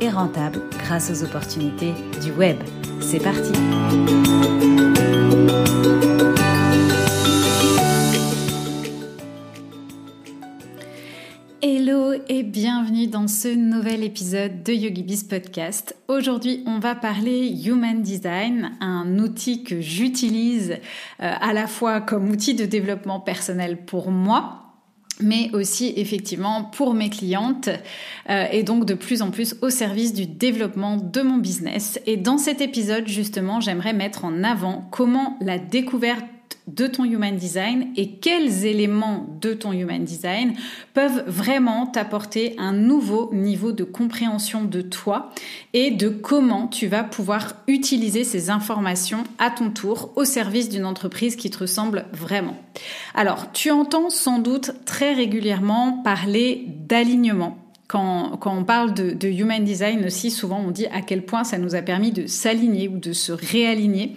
[0.00, 1.92] et rentable grâce aux opportunités
[2.22, 2.56] du web.
[3.00, 3.52] C'est parti
[11.62, 15.96] Hello et bienvenue dans ce nouvel épisode de YogiBiz Podcast.
[16.08, 22.30] Aujourd'hui, on va parler Human Design, un outil que j'utilise euh, à la fois comme
[22.30, 24.63] outil de développement personnel pour moi,
[25.20, 27.68] mais aussi effectivement pour mes clientes
[28.30, 32.00] euh, et donc de plus en plus au service du développement de mon business.
[32.06, 36.24] Et dans cet épisode justement, j'aimerais mettre en avant comment la découverte
[36.66, 40.54] de ton human design et quels éléments de ton human design
[40.94, 45.30] peuvent vraiment t'apporter un nouveau niveau de compréhension de toi
[45.74, 50.86] et de comment tu vas pouvoir utiliser ces informations à ton tour au service d'une
[50.86, 52.56] entreprise qui te ressemble vraiment.
[53.14, 57.58] Alors, tu entends sans doute très régulièrement parler d'alignement.
[57.86, 61.58] Quand, quand, on parle de, human design aussi, souvent on dit à quel point ça
[61.58, 64.16] nous a permis de s'aligner ou de se réaligner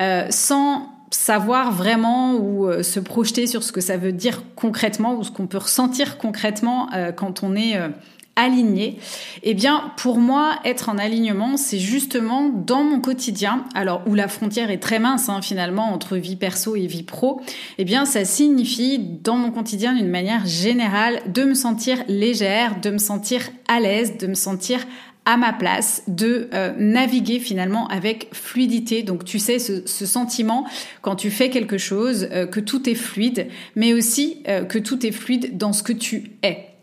[0.00, 5.14] euh, sans savoir vraiment ou euh, se projeter sur ce que ça veut dire concrètement
[5.14, 7.88] ou ce qu'on peut ressentir concrètement euh, quand on est euh,
[8.36, 8.98] aligné,
[9.44, 14.26] eh bien pour moi être en alignement c'est justement dans mon quotidien, alors où la
[14.26, 17.40] frontière est très mince hein, finalement entre vie perso et vie pro,
[17.78, 22.90] eh bien ça signifie dans mon quotidien d'une manière générale de me sentir légère, de
[22.90, 24.80] me sentir à l'aise, de me sentir
[25.26, 29.02] à ma place, de euh, naviguer finalement avec fluidité.
[29.02, 30.66] Donc tu sais ce, sentiment
[31.02, 35.04] quand tu fais quelque chose euh, que tout est fluide, mais aussi euh, que tout
[35.06, 36.74] est fluide dans ce que tu es.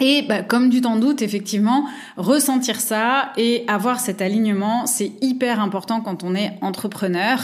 [0.00, 1.84] Et bah, comme tu t'en doutes, effectivement,
[2.16, 7.38] ressentir ça et avoir cet alignement, c'est hyper important quand on est entrepreneur.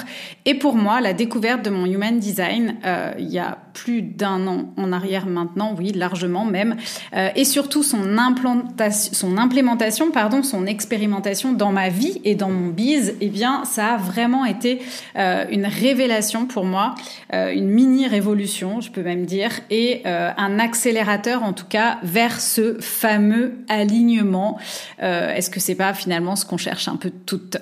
[0.47, 4.47] Et pour moi, la découverte de mon Human Design, euh, il y a plus d'un
[4.47, 6.77] an en arrière maintenant, oui, largement même,
[7.15, 12.49] euh, et surtout son implantation, son implémentation, pardon, son expérimentation dans ma vie et dans
[12.49, 14.81] mon biz, eh bien, ça a vraiment été
[15.17, 16.95] euh, une révélation pour moi,
[17.35, 21.99] euh, une mini révolution, je peux même dire, et euh, un accélérateur en tout cas
[22.03, 24.59] vers ce fameux alignement.
[25.03, 27.59] Euh, est-ce que c'est pas finalement ce qu'on cherche un peu toutes?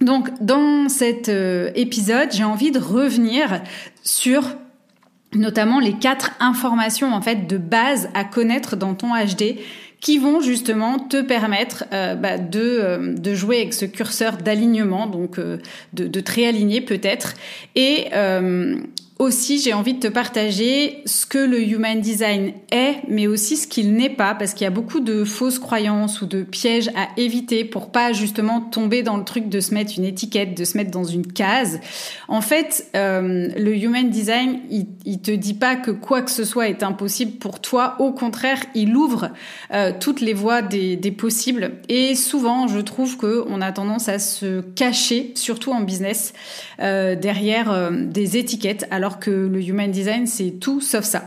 [0.00, 3.62] Donc dans cet euh, épisode, j'ai envie de revenir
[4.02, 4.56] sur
[5.34, 9.58] notamment les quatre informations en fait de base à connaître dans ton HD
[10.00, 15.40] qui vont justement te permettre euh, bah, de, de jouer avec ce curseur d'alignement, donc
[15.40, 15.58] de,
[15.92, 17.34] de te réaligner peut-être,
[17.74, 18.08] et
[19.18, 23.66] aussi, j'ai envie de te partager ce que le human design est, mais aussi ce
[23.66, 27.08] qu'il n'est pas, parce qu'il y a beaucoup de fausses croyances ou de pièges à
[27.16, 30.76] éviter pour pas justement tomber dans le truc de se mettre une étiquette, de se
[30.76, 31.80] mettre dans une case.
[32.28, 36.44] En fait, euh, le human design, il, il, te dit pas que quoi que ce
[36.44, 37.96] soit est impossible pour toi.
[37.98, 39.30] Au contraire, il ouvre
[39.72, 41.72] euh, toutes les voies des, possibles.
[41.88, 46.34] Et souvent, je trouve que on a tendance à se cacher, surtout en business,
[46.80, 48.86] euh, derrière des étiquettes.
[49.06, 51.22] Alors que le human design, c'est tout sauf ça.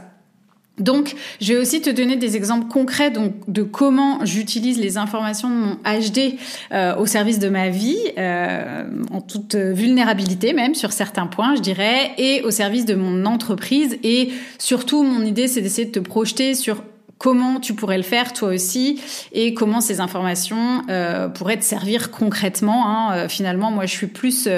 [0.79, 5.49] Donc, je vais aussi te donner des exemples concrets donc, de comment j'utilise les informations
[5.49, 6.37] de mon HD
[6.73, 11.61] euh, au service de ma vie, euh, en toute vulnérabilité même sur certains points, je
[11.61, 13.97] dirais, et au service de mon entreprise.
[14.03, 16.83] Et surtout, mon idée, c'est d'essayer de te projeter sur
[17.17, 19.01] comment tu pourrais le faire toi aussi
[19.31, 22.87] et comment ces informations euh, pourraient te servir concrètement.
[22.87, 23.29] Hein.
[23.29, 24.49] Finalement, moi, je suis plus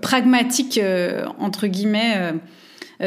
[0.00, 2.16] pragmatique euh, entre guillemets.
[2.16, 2.32] Euh,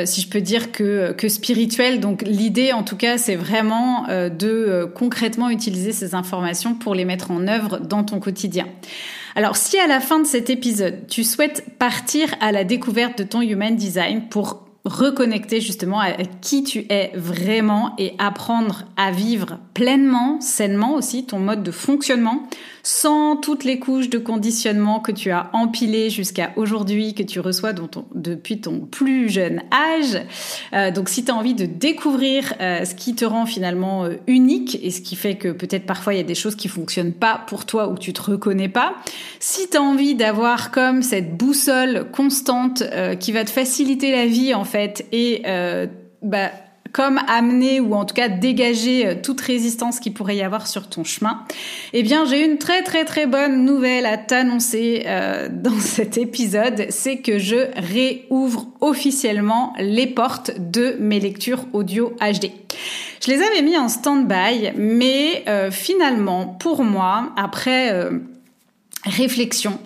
[0.03, 2.01] si je peux dire que, que spirituel.
[2.01, 7.31] Donc l'idée, en tout cas, c'est vraiment de concrètement utiliser ces informations pour les mettre
[7.31, 8.67] en œuvre dans ton quotidien.
[9.37, 13.23] Alors si à la fin de cet épisode, tu souhaites partir à la découverte de
[13.23, 19.59] ton Human Design pour reconnecter justement à qui tu es vraiment et apprendre à vivre
[19.73, 22.47] pleinement, sainement aussi ton mode de fonctionnement
[22.88, 27.74] sans toutes les couches de conditionnement que tu as empilées jusqu'à aujourd'hui, que tu reçois
[27.74, 30.22] depuis ton plus jeune âge.
[30.72, 34.13] Euh, donc si tu as envie de découvrir euh, ce qui te rend finalement euh,
[34.25, 37.12] unique et ce qui fait que peut-être parfois il y a des choses qui fonctionnent
[37.12, 38.95] pas pour toi ou tu te reconnais pas,
[39.42, 42.84] si tu as envie d'avoir comme cette boussole constante
[43.19, 45.44] qui va te faciliter la vie en fait et
[46.22, 46.51] bah,
[46.92, 51.04] comme amener ou en tout cas dégager toute résistance qui pourrait y avoir sur ton
[51.04, 51.44] chemin,
[51.94, 55.06] eh bien j'ai une très très très bonne nouvelle à t'annoncer
[55.51, 62.51] dans cet épisode, c'est que je réouvre officiellement les portes de mes lectures audio HD.
[63.25, 68.19] Je les avais mis en stand-by, mais euh, finalement, pour moi, après euh,
[69.04, 69.80] réflexion,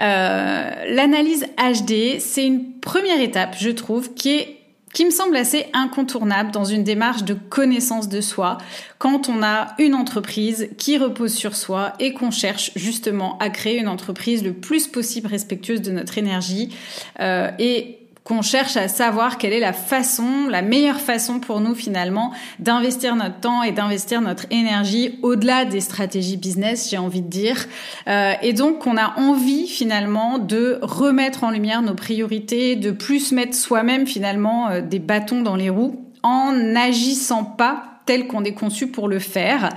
[0.00, 4.61] euh, l'analyse HD, c'est une première étape, je trouve, qui est
[4.92, 8.58] qui me semble assez incontournable dans une démarche de connaissance de soi
[8.98, 13.78] quand on a une entreprise qui repose sur soi et qu'on cherche justement à créer
[13.78, 16.76] une entreprise le plus possible respectueuse de notre énergie
[17.20, 21.74] euh, et qu'on cherche à savoir quelle est la façon, la meilleure façon pour nous
[21.74, 27.28] finalement d'investir notre temps et d'investir notre énergie au-delà des stratégies business, j'ai envie de
[27.28, 27.66] dire.
[28.06, 33.32] Euh, et donc qu'on a envie finalement de remettre en lumière nos priorités, de plus
[33.32, 38.54] mettre soi-même finalement euh, des bâtons dans les roues en n'agissant pas tel qu'on est
[38.54, 39.70] conçu pour le faire.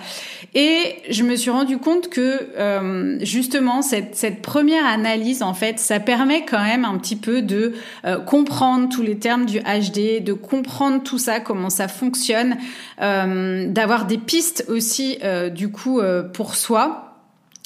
[0.54, 5.80] Et je me suis rendu compte que euh, justement cette, cette, première analyse, en fait,
[5.80, 7.74] ça permet quand même un petit peu de
[8.06, 12.58] euh, comprendre tous les termes du HD, de comprendre tout ça, comment ça fonctionne,
[13.02, 15.18] euh, d'avoir des pistes aussi
[15.54, 16.02] du coup
[16.34, 17.15] pour soi.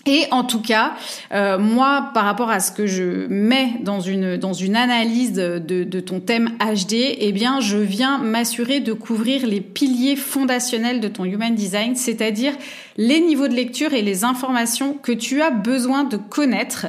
[0.06, 0.94] Et en tout cas,
[1.34, 5.60] euh, moi, par rapport à ce que je mets dans une dans une analyse de,
[5.60, 11.10] de ton thème HD, eh bien, je viens m'assurer de couvrir les piliers fondationnels de
[11.10, 12.54] ton human design, c'est-à-dire
[12.98, 16.88] les niveaux de lecture et les informations que tu as besoin de connaître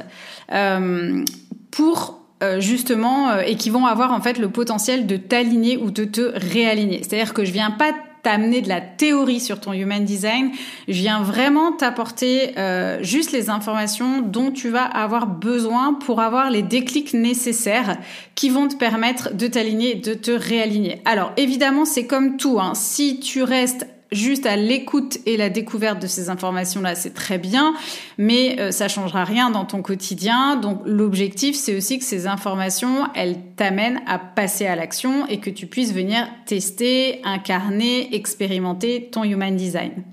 [0.53, 1.23] euh,
[1.69, 6.05] pour euh, justement et qui vont avoir en fait le potentiel de t'aligner ou de
[6.05, 7.03] te réaligner.
[7.03, 7.91] C'est-à-dire que je viens pas
[8.23, 10.51] t'amener de la théorie sur ton human design.
[10.87, 16.49] Je viens vraiment t'apporter euh, juste les informations dont tu vas avoir besoin pour avoir
[16.49, 17.97] les déclics nécessaires
[18.35, 21.01] qui vont te permettre de t'aligner, de te réaligner.
[21.05, 22.59] Alors évidemment, c'est comme tout.
[22.59, 22.73] Hein.
[22.75, 27.73] Si tu restes juste à l'écoute et la découverte de ces informations-là, c'est très bien,
[28.17, 30.57] mais euh, ça changera rien dans ton quotidien.
[30.57, 35.49] Donc l'objectif, c'est aussi que ces informations, elles t'amènent à passer à l'action et que
[35.49, 40.03] tu puisses venir tester, incarner, expérimenter ton human design.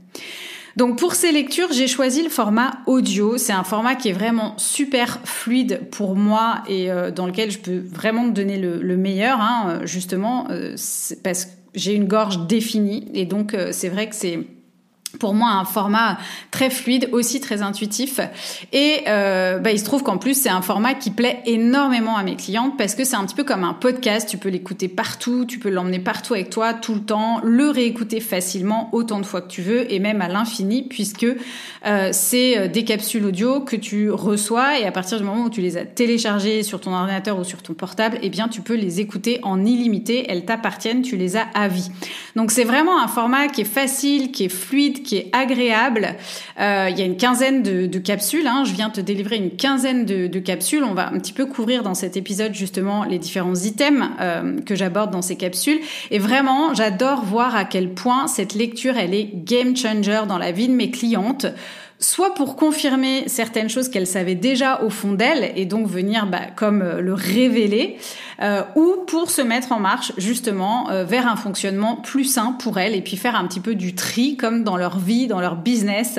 [0.76, 3.36] Donc pour ces lectures, j'ai choisi le format audio.
[3.36, 7.58] C'est un format qui est vraiment super fluide pour moi et euh, dans lequel je
[7.58, 10.76] peux vraiment te donner le, meilleur, hein, justement, euh,
[11.24, 13.08] parce que j'ai une gorge définie.
[13.14, 14.40] Et donc euh, c'est vrai que c'est
[15.18, 16.18] pour moi un format
[16.50, 18.20] très fluide, aussi très intuitif.
[18.72, 22.22] Et euh, bah, il se trouve qu'en plus c'est un format qui plaît énormément à
[22.22, 24.28] mes clientes parce que c'est un petit peu comme un podcast.
[24.28, 28.20] Tu peux l'écouter partout, tu peux l'emmener partout avec toi tout le temps, le réécouter
[28.20, 31.26] facilement autant de fois que tu veux et même à l'infini puisque
[31.86, 35.50] euh, c'est euh, des capsules audio que tu reçois et à partir du moment où
[35.50, 38.74] tu les as téléchargées sur ton ordinateur ou sur ton portable, eh bien tu peux
[38.74, 40.26] les écouter en illimité.
[40.28, 41.90] Elles t'appartiennent, tu les as à vie.
[42.36, 46.16] Donc c'est vraiment un format qui est facile, qui est fluide qui est agréable.
[46.60, 48.46] Euh, il y a une quinzaine de, capsules.
[48.46, 48.64] Hein.
[48.64, 50.84] Je viens te délivrer une quinzaine de, capsules.
[50.84, 54.74] On va un petit peu couvrir dans cet épisode justement les différents items euh, que
[54.74, 55.80] j'aborde dans ces capsules.
[56.10, 60.52] Et vraiment, j'adore voir à quel point cette lecture, elle est game changer dans la
[60.52, 61.46] vie de mes clientes
[62.00, 66.42] soit pour confirmer certaines choses qu'elles savaient déjà au fond d'elles et donc venir bah,
[66.54, 67.96] comme euh, le révéler,
[68.40, 72.78] euh, ou pour se mettre en marche justement euh, vers un fonctionnement plus sain pour
[72.78, 75.56] elles et puis faire un petit peu du tri comme dans leur vie, dans leur
[75.56, 76.18] business,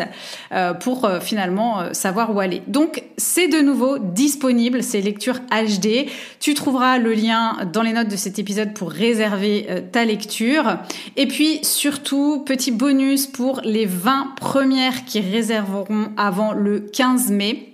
[0.81, 2.61] pour finalement savoir où aller.
[2.67, 6.09] Donc c'est de nouveau disponible ces lectures HD.
[6.39, 10.77] Tu trouveras le lien dans les notes de cet épisode pour réserver ta lecture.
[11.15, 15.68] Et puis surtout, petit bonus pour les 20 premières qui réservent
[16.17, 17.73] avant le 15 mai.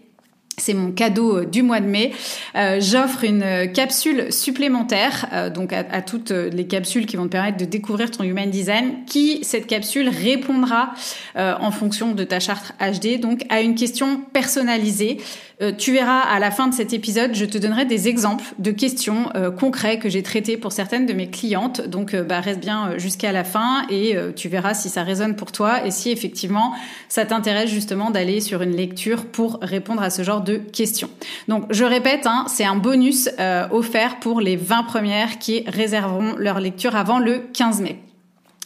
[0.57, 2.13] C'est mon cadeau euh, du mois de mai.
[2.55, 7.57] Euh, j'offre une euh, capsule supplémentaire, donc à, toutes les capsules qui vont te permettre
[7.57, 10.93] de découvrir ton human design, qui cette capsule répondra
[11.35, 15.17] en fonction de ta charte HD, donc à une question personnalisée
[15.61, 18.71] euh, tu verras à la fin de cet épisode, je te donnerai des exemples de
[18.71, 21.81] questions euh, concrets que j'ai traitées pour certaines de mes clientes.
[21.81, 25.51] Donc, euh, bah, reste bien jusqu'à la fin et tu verras si ça résonne pour
[25.51, 26.73] toi et si effectivement
[27.09, 31.09] ça t'intéresse justement d'aller sur une lecture pour répondre à ce genre de questions.
[31.47, 33.29] Donc, je répète, hein, c'est un bonus
[33.71, 37.99] offert pour les 20 premières qui réserveront leur lecture avant le 15 mai.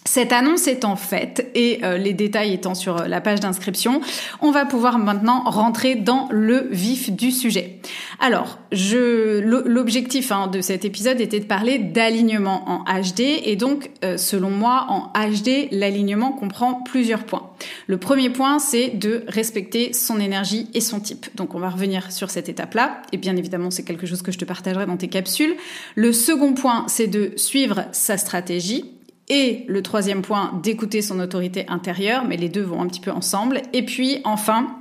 [0.06, 4.02] Cette annonce étant faite et euh, les détails étant sur euh, la page d'inscription,
[4.42, 7.80] on va pouvoir maintenant rentrer dans le vif du sujet.
[8.20, 13.92] Alors, je, l'objectif hein, de cet épisode était de parler d'alignement en HD et donc,
[14.06, 17.50] euh, selon moi, en HD, l'alignement comprend plusieurs points.
[17.88, 21.28] Le premier point, c'est de respecter son énergie et son type.
[21.36, 24.38] Donc, on va revenir sur cette étape-là et bien évidemment, c'est quelque chose que je
[24.38, 25.56] te partagerai dans tes capsules.
[25.96, 28.86] Le second point, c'est de suivre sa stratégie
[29.30, 33.12] Et le troisième point, d'écouter son autorité intérieure, mais les deux vont un petit peu
[33.12, 33.62] ensemble.
[33.74, 34.76] Et puis enfin,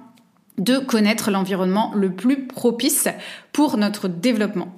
[0.58, 3.08] de connaître l'environnement le plus propice
[3.52, 4.68] pour notre développement.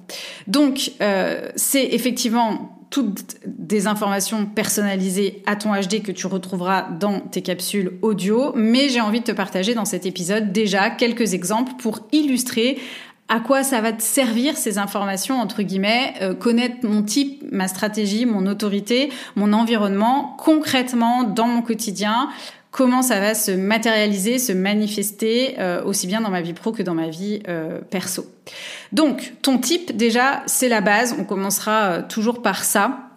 [0.47, 7.21] Donc, euh, c'est effectivement toutes des informations personnalisées à ton HD que tu retrouveras dans
[7.21, 11.71] tes capsules audio, mais j'ai envie de te partager dans cet épisode déjà quelques exemples
[11.79, 12.77] pour illustrer
[13.31, 17.69] à quoi ça va te servir ces informations entre guillemets, euh, connaître mon type, ma
[17.69, 22.27] stratégie, mon autorité, mon environnement concrètement dans mon quotidien,
[22.71, 26.83] comment ça va se matérialiser, se manifester euh, aussi bien dans ma vie pro que
[26.83, 28.25] dans ma vie euh, perso.
[28.91, 33.10] Donc ton type déjà c'est la base, on commencera toujours par ça.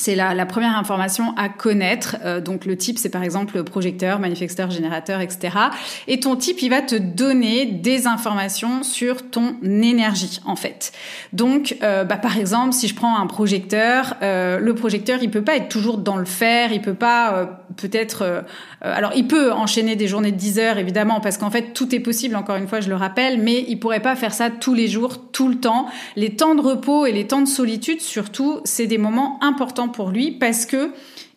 [0.00, 2.16] C'est la, la, première information à connaître.
[2.24, 5.54] Euh, donc le type, c'est par exemple le projecteur, manifesteur, générateur, etc.
[6.08, 10.92] Et ton type, il va te donner des informations sur ton énergie, en fait.
[11.34, 15.44] Donc, euh, bah, par exemple, si je prends un projecteur, euh, le projecteur, il peut
[15.44, 18.44] pas être toujours dans le fer, il peut pas peut-être...
[18.80, 22.00] alors, il peut enchaîner des journées de 10 heures, évidemment, parce qu'en fait, tout est
[22.00, 24.88] possible, encore une fois, je le rappelle, mais il pourrait pas faire ça tous les
[24.88, 25.88] jours, tout le temps.
[26.16, 30.10] Les temps de repos et les temps de solitude, surtout, c'est des moments importants pour
[30.10, 30.92] lui parce que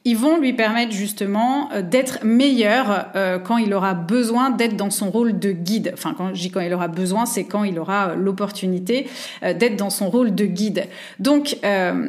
[0.06, 4.90] ils vont lui permettre justement euh, d'être meilleur euh, quand il aura besoin d'être dans
[4.90, 5.92] son rôle de guide.
[5.94, 9.08] Enfin, quand je dis quand il aura besoin, c'est quand il aura euh, l'opportunité
[9.42, 10.86] d'être dans son rôle de guide.
[11.20, 11.58] Donc,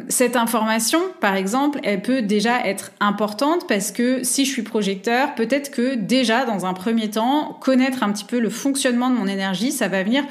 [0.09, 5.35] cette information, par exemple, elle peut déjà être importante parce que si je suis projecteur,
[5.35, 9.27] peut-être que déjà, dans un premier temps, connaître un petit peu le fonctionnement de mon
[9.27, 10.25] énergie, ça va venir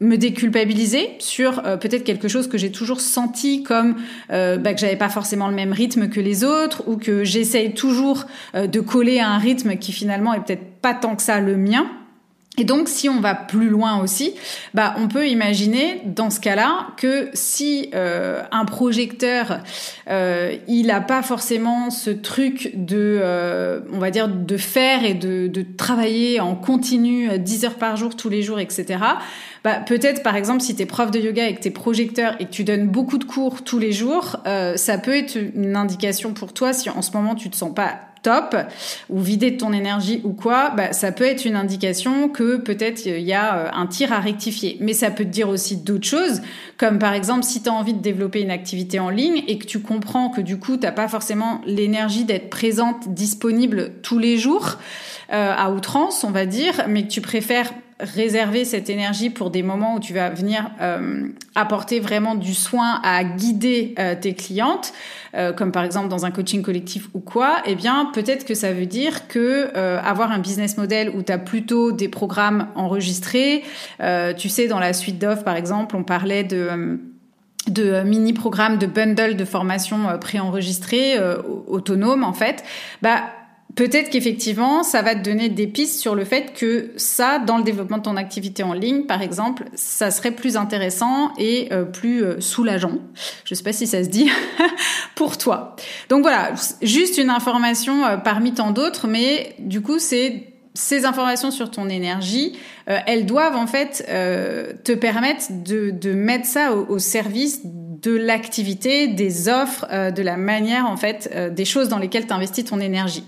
[0.00, 3.96] me déculpabiliser sur euh, peut-être quelque chose que j'ai toujours senti comme
[4.32, 7.74] euh, bah, que j'avais pas forcément le même rythme que les autres ou que j'essaye
[7.74, 11.40] toujours euh, de coller à un rythme qui finalement est peut-être pas tant que ça
[11.40, 11.86] le mien.
[12.58, 14.34] Et donc, si on va plus loin aussi,
[14.74, 19.60] bah, on peut imaginer dans ce cas-là que si euh, un projecteur,
[20.10, 25.14] euh, il n'a pas forcément ce truc de, euh, on va dire, de faire et
[25.14, 28.98] de, de travailler en continu 10 heures par jour, tous les jours, etc.
[29.62, 32.50] Bah, peut-être, par exemple, si tu es prof de yoga avec tes projecteurs et que
[32.50, 34.36] tu donnes beaucoup de cours tous les jours,
[34.76, 38.09] ça peut être une indication pour toi si en ce moment tu te sens pas
[38.22, 38.56] top
[39.08, 43.06] ou vider de ton énergie ou quoi, bah, ça peut être une indication que peut-être
[43.06, 44.76] il y a euh, un tir à rectifier.
[44.80, 46.42] Mais ça peut te dire aussi d'autres choses,
[46.76, 49.66] comme par exemple si tu as envie de développer une activité en ligne et que
[49.66, 54.78] tu comprends que du coup tu pas forcément l'énergie d'être présente, disponible tous les jours
[55.32, 57.72] euh, à outrance, on va dire, mais que tu préfères
[58.02, 63.00] réserver cette énergie pour des moments où tu vas venir euh, apporter vraiment du soin
[63.02, 64.92] à guider euh, tes clientes,
[65.34, 68.72] euh, comme par exemple dans un coaching collectif ou quoi, eh bien peut-être que ça
[68.72, 73.62] veut dire que avoir un business model où tu as plutôt des programmes enregistrés,
[74.36, 76.98] tu sais dans la suite d'offres par exemple, on parlait de
[77.68, 81.16] de mini-programmes, de bundles de formation préenregistrés,
[81.68, 82.64] autonomes en fait,
[83.02, 83.22] bah
[83.76, 87.62] Peut-être qu'effectivement, ça va te donner des pistes sur le fait que ça, dans le
[87.62, 92.24] développement de ton activité en ligne, par exemple, ça serait plus intéressant et euh, plus
[92.24, 92.98] euh, soulageant.
[93.44, 94.28] Je ne sais pas si ça se dit
[95.14, 95.76] pour toi.
[96.08, 101.50] Donc voilà, juste une information euh, parmi tant d'autres, mais du coup, c'est ces informations
[101.50, 107.62] sur ton énergie, elles doivent en fait te permettre de, mettre ça au service
[108.02, 112.26] de l'activité, des offres, euh, de la manière en fait, euh, des choses dans lesquelles
[112.26, 113.24] tu ton énergie.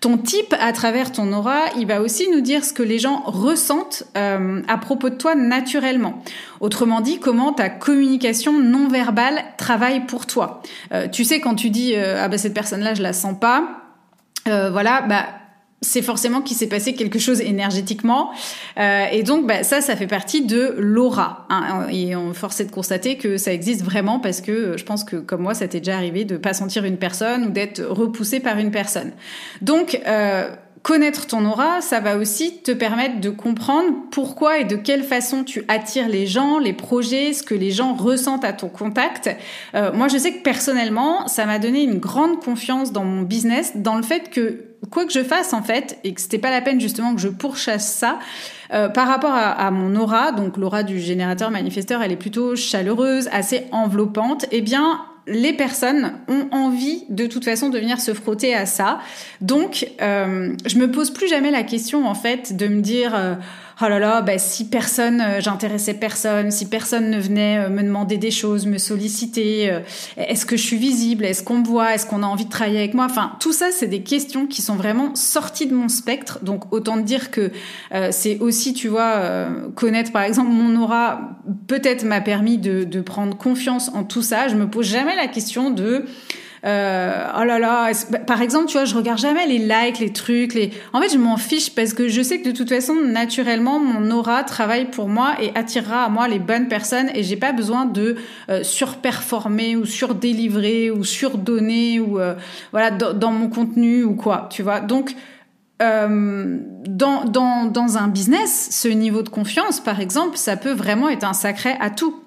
[0.00, 3.22] Ton type, à travers ton aura, il va aussi nous dire ce que les gens
[3.24, 6.22] ressentent euh, à propos de toi naturellement.
[6.60, 10.62] Autrement dit, comment ta communication non verbale travaille pour toi.
[11.12, 13.82] tu sais quand tu dis ah bah cette personne-là je la sens pas,
[14.46, 15.26] voilà, bah
[15.84, 18.30] c'est forcément qu'il s'est passé quelque chose énergétiquement.
[18.78, 21.46] Euh, et donc, bah, ça, ça fait partie de l'aura.
[21.50, 25.04] Hein, et on force de constater que ça existe vraiment parce que euh, je pense
[25.04, 28.40] que, comme moi, ça t'est déjà arrivé de pas sentir une personne ou d'être repoussé
[28.40, 29.12] par une personne.
[29.60, 30.48] Donc, euh,
[30.84, 35.42] connaître ton aura, ça va aussi te permettre de comprendre pourquoi et de quelle façon
[35.42, 39.30] tu attires les gens, les projets, ce que les gens ressentent à ton contact.
[39.74, 43.72] Euh, moi, je sais que personnellement, ça m'a donné une grande confiance dans mon business,
[43.76, 46.60] dans le fait que quoi que je fasse en fait, et que c'était pas la
[46.60, 48.18] peine justement que je pourchasse ça,
[48.72, 52.56] euh, par rapport à, à, mon aura, donc l'aura du générateur manifesteur, elle est plutôt
[52.56, 58.12] chaleureuse, assez enveloppante, eh bien les personnes ont envie de toute façon de venir se
[58.12, 59.00] frotter à ça.
[59.40, 63.34] Donc, euh, je me pose plus jamais la question en fait de me dire euh,
[63.80, 67.82] oh là là, bah, si personne, euh, j'intéressais personne, si personne ne venait euh, me
[67.82, 69.80] demander des choses, me solliciter, euh,
[70.16, 72.78] est-ce que je suis visible, est-ce qu'on me voit, est-ce qu'on a envie de travailler
[72.78, 76.38] avec moi, enfin tout ça, c'est des questions qui sont vraiment sorties de mon spectre.
[76.42, 77.50] Donc autant dire que
[78.10, 81.20] c'est aussi, tu vois, connaître par exemple mon aura,
[81.66, 84.48] peut-être m'a permis de, de prendre confiance en tout ça.
[84.48, 86.04] Je me pose jamais la question de
[86.64, 87.90] euh, oh là là.
[88.10, 90.70] Bah, par exemple, tu vois, je regarde jamais les likes, les trucs, les.
[90.94, 94.10] En fait, je m'en fiche parce que je sais que de toute façon, naturellement, mon
[94.10, 97.84] aura travaille pour moi et attirera à moi les bonnes personnes et j'ai pas besoin
[97.84, 98.16] de
[98.48, 102.34] euh, surperformer ou surdélivrer ou surdonner ou euh,
[102.72, 104.80] voilà dans, mon contenu ou quoi, tu vois.
[104.80, 105.14] Donc
[105.82, 111.08] euh, dans, dans, dans un business, ce niveau de confiance, par exemple, ça peut vraiment
[111.10, 112.23] être un sacré atout.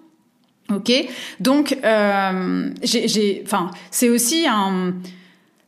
[0.74, 0.92] Ok,
[1.40, 4.96] donc euh, j'ai, enfin, c'est aussi un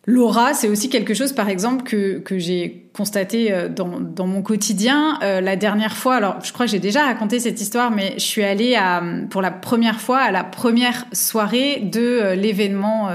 [0.09, 4.41] l'aura, c'est aussi quelque chose, par exemple, que que j'ai constaté euh, dans, dans mon
[4.41, 5.19] quotidien.
[5.23, 8.23] Euh, la dernière fois, alors je crois que j'ai déjà raconté cette histoire, mais je
[8.23, 13.09] suis allée à, pour la première fois à la première soirée de euh, l'événement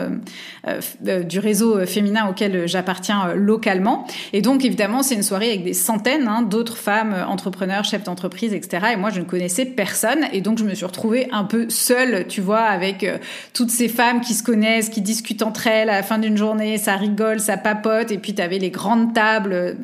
[1.26, 4.06] du réseau féminin auquel j'appartiens localement.
[4.32, 8.54] Et donc évidemment, c'est une soirée avec des centaines hein, d'autres femmes entrepreneurs, chefs d'entreprise,
[8.54, 8.86] etc.
[8.94, 12.26] Et moi, je ne connaissais personne, et donc je me suis retrouvée un peu seule,
[12.28, 13.06] tu vois, avec
[13.52, 16.78] toutes ces femmes qui se connaissent, qui discutent entre elles à la fin d'une journée,
[16.84, 19.76] ça rigole, ça papote, et puis tu avais les grandes tables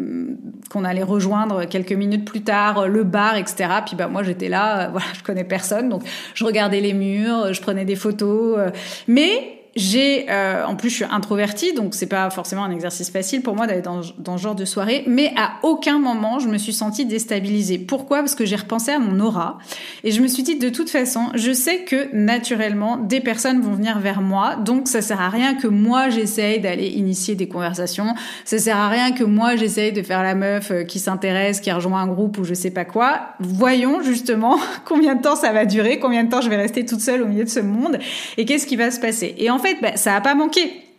[0.70, 3.68] qu'on allait rejoindre quelques minutes plus tard, le bar, etc.
[3.84, 6.02] Puis bah moi j'étais là, voilà, je connais personne, donc
[6.34, 8.70] je regardais les murs, je prenais des photos, euh,
[9.08, 13.42] mais j'ai, euh, en plus, je suis introvertie, donc c'est pas forcément un exercice facile
[13.42, 15.04] pour moi d'aller dans, dans ce genre de soirée.
[15.06, 17.78] Mais à aucun moment, je me suis sentie déstabilisée.
[17.78, 18.18] Pourquoi?
[18.18, 19.58] Parce que j'ai repensé à mon aura
[20.04, 23.74] et je me suis dit de toute façon, je sais que naturellement, des personnes vont
[23.74, 28.14] venir vers moi, donc ça sert à rien que moi j'essaye d'aller initier des conversations.
[28.44, 31.70] Ça sert à rien que moi j'essaye de faire la meuf euh, qui s'intéresse, qui
[31.70, 33.20] rejoint un groupe ou je sais pas quoi.
[33.38, 37.00] Voyons justement combien de temps ça va durer, combien de temps je vais rester toute
[37.00, 37.98] seule au milieu de ce monde
[38.36, 39.34] et qu'est-ce qui va se passer?
[39.60, 40.89] Fait, bah, ça a pas manqué.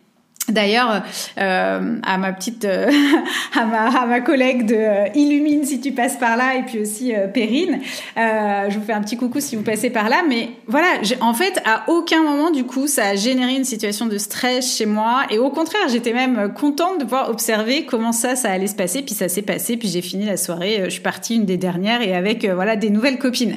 [0.48, 1.02] D'ailleurs,
[1.38, 2.90] euh, à ma petite, euh,
[3.54, 7.12] à, ma, ma collègue de euh, Illumine si tu passes par là, et puis aussi
[7.32, 7.78] Perrine,
[8.16, 10.22] je vous fais un petit coucou si vous passez par là.
[10.28, 10.88] Mais voilà,
[11.20, 14.86] en fait, à aucun moment du coup, ça a généré une situation de stress chez
[14.86, 15.22] moi.
[15.30, 19.02] Et au contraire, j'étais même contente de pouvoir observer comment ça, ça allait se passer.
[19.02, 19.76] Puis ça s'est passé.
[19.76, 20.82] Puis j'ai fini la soirée.
[20.84, 23.56] Je suis partie une des dernières et avec voilà des nouvelles copines.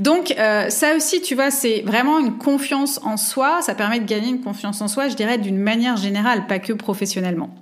[0.00, 3.62] Donc ça aussi, tu vois, c'est vraiment une confiance en soi.
[3.62, 6.72] Ça permet de gagner une confiance en soi, je dirais, d'une manière générale pas que
[6.72, 7.54] professionnellement.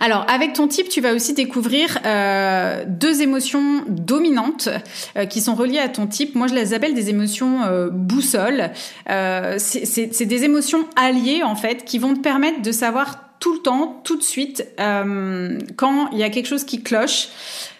[0.00, 4.68] Alors, avec ton type, tu vas aussi découvrir euh, deux émotions dominantes
[5.16, 6.34] euh, qui sont reliées à ton type.
[6.34, 8.70] Moi, je les appelle des émotions euh, boussole.
[9.58, 14.00] c'est des émotions alliées, en fait, qui vont te permettre de savoir tout le temps,
[14.04, 17.28] tout de suite, quand il y a quelque chose qui cloche.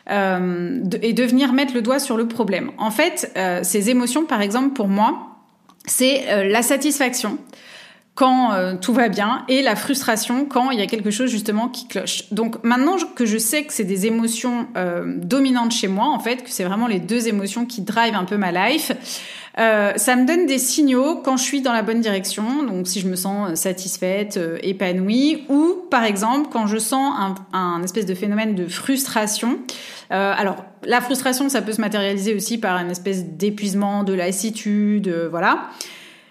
[0.09, 2.71] et de venir mettre le doigt sur le problème.
[2.79, 3.31] En fait,
[3.63, 5.37] ces émotions, par exemple, pour moi,
[5.85, 7.37] c'est la satisfaction,
[8.21, 11.69] quand euh, tout va bien et la frustration quand il y a quelque chose justement
[11.69, 12.25] qui cloche.
[12.33, 16.45] Donc maintenant que je sais que c'est des émotions euh, dominantes chez moi, en fait,
[16.45, 18.93] que c'est vraiment les deux émotions qui drivent un peu ma life,
[19.59, 23.01] euh, ça me donne des signaux quand je suis dans la bonne direction, donc si
[23.01, 28.15] je me sens satisfaite, épanouie, ou par exemple quand je sens un, un espèce de
[28.15, 29.61] phénomène de frustration.
[30.11, 35.71] alors la frustration, ça peut se matérialiser aussi par une espèce d'épuisement, de lassitude, voilà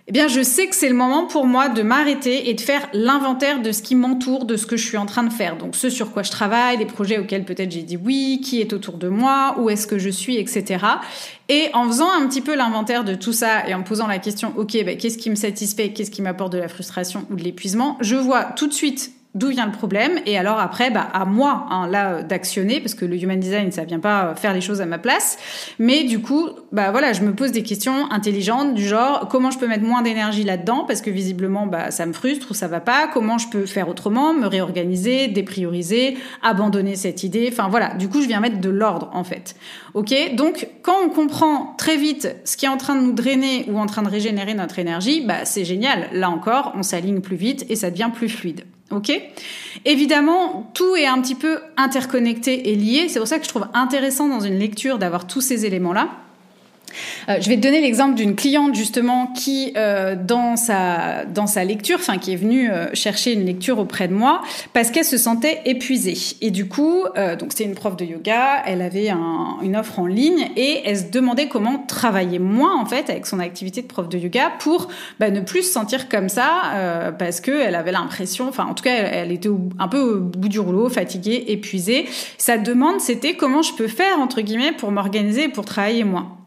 [0.10, 2.90] eh bien, je sais que c'est le moment pour moi de m'arrêter et de faire
[2.94, 5.56] l'inventaire de ce qui m'entoure, de ce que je suis en train de faire.
[5.56, 8.74] Donc, ce sur quoi je travaille, les projets auxquels peut-être j'ai dit oui, qui est
[8.74, 10.84] autour de moi, où est-ce que je suis, etc.
[11.48, 14.52] Et en faisant un petit peu l'inventaire de tout ça et en posant la question,
[14.58, 17.96] ok, ben, qu'est-ce qui me satisfait, qu'est-ce qui m'apporte de la frustration ou de l'épuisement,
[18.02, 20.20] je vois tout de suite d'où vient le problème.
[20.26, 23.84] Et alors après bah à moi hein, là d'actionner parce que le human design ça
[23.84, 25.38] vient pas faire les choses à ma place.
[25.78, 29.60] Mais du coup bah voilà je me pose des questions intelligentes du genre comment je
[29.60, 30.84] peux mettre moins d'énergie là-dedans?
[30.88, 33.08] Parce que visiblement bah ça me frustre ou ça va pas.
[33.14, 34.34] Comment je peux faire autrement?
[34.34, 37.50] Me réorganiser déprioriser abandonner cette idée?
[37.52, 37.94] Enfin voilà.
[37.94, 39.56] Du coup je viens mettre de l'ordre en fait.
[39.94, 40.14] Ok?
[40.36, 43.78] Donc quand on comprend très vite ce qui est en train de nous drainer ou
[43.78, 46.08] en train de régénérer notre énergie bah c'est génial.
[46.14, 49.12] Là encore on s'aligne plus vite et ça devient plus fluide Ok
[49.86, 53.08] Évidemment, tout est un petit peu interconnecté et lié.
[53.08, 56.10] C'est pour ça que je trouve intéressant dans une lecture d'avoir tous ces éléments-là.
[57.30, 61.64] Euh, je vais te donner l'exemple d'une cliente justement qui, euh, dans sa dans sa
[61.64, 64.42] lecture, enfin qui est venue euh, chercher une lecture auprès de moi
[64.74, 66.18] parce qu'elle se sentait épuisée.
[66.42, 67.04] Et du coup,
[67.40, 69.10] donc c'était une prof de yoga, elle avait
[69.62, 73.40] une offre en ligne et elle se demandait comment travailler moins en fait avec son
[73.40, 74.88] activité de prof de yoga pour
[75.20, 78.84] bah, ne plus se sentir comme ça parce que elle avait l'impression, enfin en tout
[78.84, 79.50] cas elle, était
[79.80, 82.06] un peu au bout du rouleau, fatiguée, épuisée.
[82.38, 86.39] Sa demande c'était comment je peux faire entre guillemets pour m'organiser pour travailler moins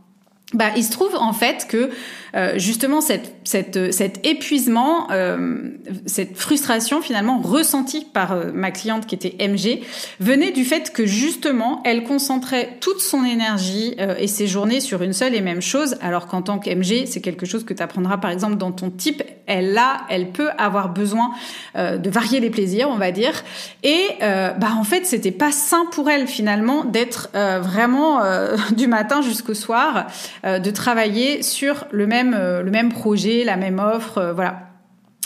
[0.53, 1.91] bah, il se trouve en fait que
[2.35, 5.71] euh, justement cette, cette, cet épuisement, euh,
[6.07, 9.81] cette frustration finalement ressentie par euh, ma cliente qui était MG
[10.19, 15.13] venait du fait que justement elle concentrait toute son énergie et ses journées sur une
[15.13, 18.19] seule et même chose, alors qu'en tant que MG c'est quelque chose que tu apprendras
[18.19, 21.33] par exemple dans ton type elle a, elle peut avoir besoin
[21.77, 23.43] euh, de varier les plaisirs, on va dire.
[23.83, 28.21] Et euh, bah en fait, c'était pas sain pour elle finalement d'être euh, vraiment
[28.77, 30.07] du matin jusqu'au soir,
[30.45, 34.72] de travailler sur le même le même projet, la même offre, voilà.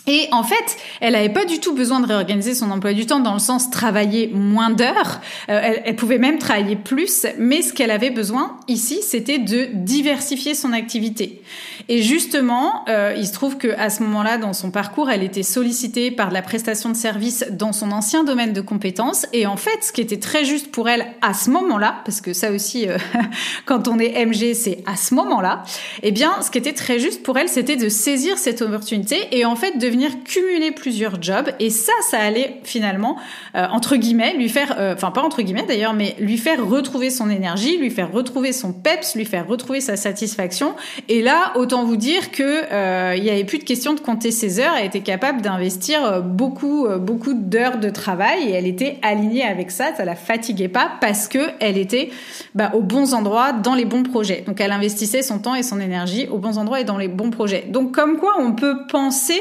[0.06, 3.18] Et en fait, elle n'avait pas du tout besoin de réorganiser son emploi du temps
[3.18, 5.20] dans le sens travailler moins d'heures.
[5.48, 10.54] Euh, elle, pouvait même travailler plus, mais ce qu'elle avait besoin ici, c'était de diversifier
[10.54, 11.42] son activité.
[11.88, 15.42] Et justement, euh, il se trouve que à ce moment-là, dans son parcours, elle était
[15.42, 19.26] sollicitée par la prestation de services dans son ancien domaine de compétences.
[19.32, 22.32] Et en fait, ce qui était très juste pour elle à ce moment-là, parce que
[22.32, 22.96] ça aussi, euh,
[23.66, 25.64] quand on est MG, c'est à ce moment-là.
[26.04, 29.44] Eh bien, ce qui était très juste pour elle, c'était de saisir cette opportunité et
[29.44, 31.50] en fait de venir cumuler plusieurs jobs.
[31.58, 33.16] Et ça, ça allait finalement,
[33.54, 37.10] euh, entre guillemets, lui faire, euh, enfin pas entre guillemets d'ailleurs, mais lui faire retrouver
[37.10, 40.74] son énergie, lui faire retrouver son peps, lui faire retrouver sa satisfaction.
[41.08, 44.30] Et là, autant vous dire que euh, il n'y avait plus de question de compter
[44.30, 44.74] ses heures.
[44.78, 49.94] Elle était capable d'investir beaucoup, beaucoup d'heures de travail et elle était alignée avec ça.
[49.96, 52.10] Ça la fatiguait pas parce que elle était
[52.54, 54.44] bah, aux bons endroits, dans les bons projets.
[54.46, 57.30] Donc elle investissait son temps et son énergie aux bons endroits et dans les bons
[57.30, 57.64] projets.
[57.68, 59.40] Donc comme quoi on peut penser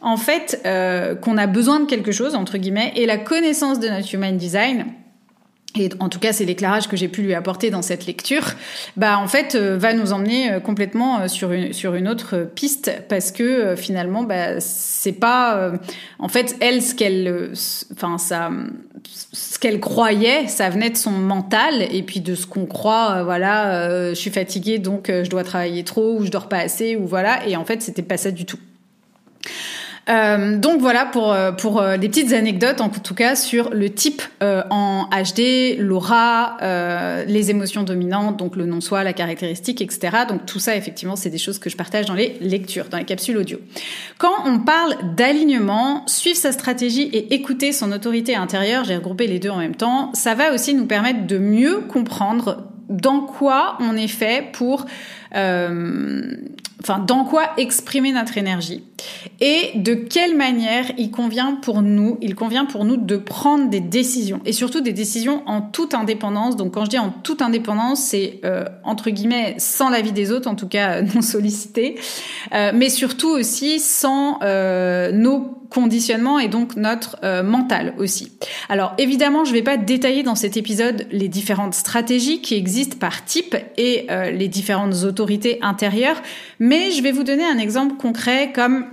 [0.00, 3.88] en fait euh, qu'on a besoin de quelque chose entre guillemets et la connaissance de
[3.88, 4.86] notre human design
[5.78, 8.42] et en tout cas c'est l'éclairage que j'ai pu lui apporter dans cette lecture,
[8.96, 12.90] bah en fait euh, va nous emmener euh, complètement sur une sur une autre piste
[13.08, 15.72] parce que finalement bah c'est pas
[16.18, 17.52] en fait elle ce qu'elle
[17.92, 18.50] enfin ça
[19.32, 24.10] ce qu'elle croyait ça venait de son mental et puis de ce qu'on croit voilà
[24.10, 27.46] je suis fatiguée donc je dois travailler trop ou je dors pas assez ou voilà
[27.46, 28.58] et en fait c'était pas ça du tout.
[30.08, 33.90] Euh, donc voilà pour euh, pour euh, des petites anecdotes en tout cas sur le
[33.90, 36.56] type en HD, l'aura,
[37.26, 40.18] les émotions dominantes, donc le non-soi, la caractéristique, etc.
[40.28, 43.04] Donc tout ça effectivement c'est des choses que je partage dans les lectures, dans les
[43.04, 43.58] capsules audio.
[44.18, 49.38] Quand on parle d'alignement, suivre sa stratégie et écouter son autorité intérieure, j'ai regroupé les
[49.38, 53.96] deux en même temps, ça va aussi nous permettre de mieux comprendre dans quoi on
[53.96, 54.86] est fait pour
[55.32, 58.82] enfin, dans quoi exprimer notre énergie
[59.40, 63.80] et de quelle manière il convient pour nous, il convient pour nous de prendre des
[63.80, 66.56] décisions et surtout des décisions en toute indépendance.
[66.56, 70.48] Donc, quand je dis en toute indépendance, c'est euh, entre guillemets sans l'avis des autres,
[70.48, 71.96] en tout cas non sollicité,
[72.52, 78.32] euh, mais surtout aussi sans euh, nos conditionnement et donc notre euh, mental aussi.
[78.68, 82.96] Alors évidemment, je ne vais pas détailler dans cet épisode les différentes stratégies qui existent
[82.98, 86.20] par type et euh, les différentes autorités intérieures,
[86.58, 88.86] mais je vais vous donner un exemple concret comme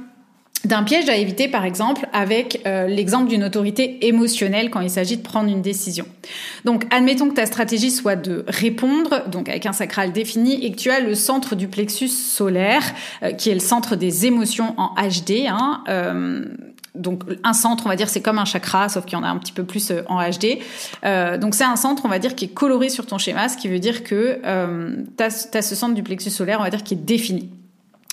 [0.68, 5.18] d'un piège à éviter, par exemple, avec euh, l'exemple d'une autorité émotionnelle quand il s'agit
[5.18, 6.06] de prendre une décision.
[6.64, 10.78] Donc, admettons que ta stratégie soit de répondre, donc avec un sacral défini, et que
[10.78, 12.84] tu as le centre du plexus solaire,
[13.38, 15.48] qui est le centre des émotions en HD.
[15.48, 15.84] Hein,
[16.96, 19.28] donc un centre, on va dire, c'est comme un chakra, sauf qu'il y en a
[19.28, 20.60] un petit peu plus euh, en HD.
[21.04, 23.58] Euh, donc c'est un centre, on va dire, qui est coloré sur ton schéma, ce
[23.58, 26.84] qui veut dire que euh, tu as, ce centre du plexus solaire, on va dire,
[26.84, 27.50] qui est défini.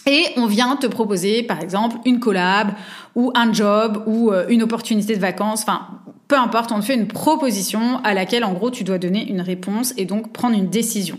[0.07, 2.73] Et on vient te proposer, par exemple, une collab
[3.15, 5.87] ou un job ou euh, une opportunité de vacances, enfin,
[6.29, 9.41] peu importe, on te fait une proposition à laquelle, en gros, tu dois donner une
[9.41, 11.19] réponse et donc prendre une décision.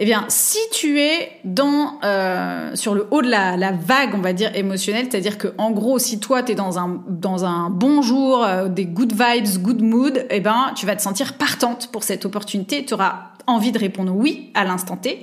[0.00, 4.32] Eh bien, si tu es dans euh, sur le haut de la, vague, on va
[4.32, 8.00] dire émotionnelle, c'est-à-dire que en gros, si toi tu es dans un dans un bon
[8.00, 12.04] jour, euh, des good vibes, good mood, eh ben tu vas te sentir partante pour
[12.04, 15.20] cette opportunité, tu auras envie de répondre oui à l'instant T.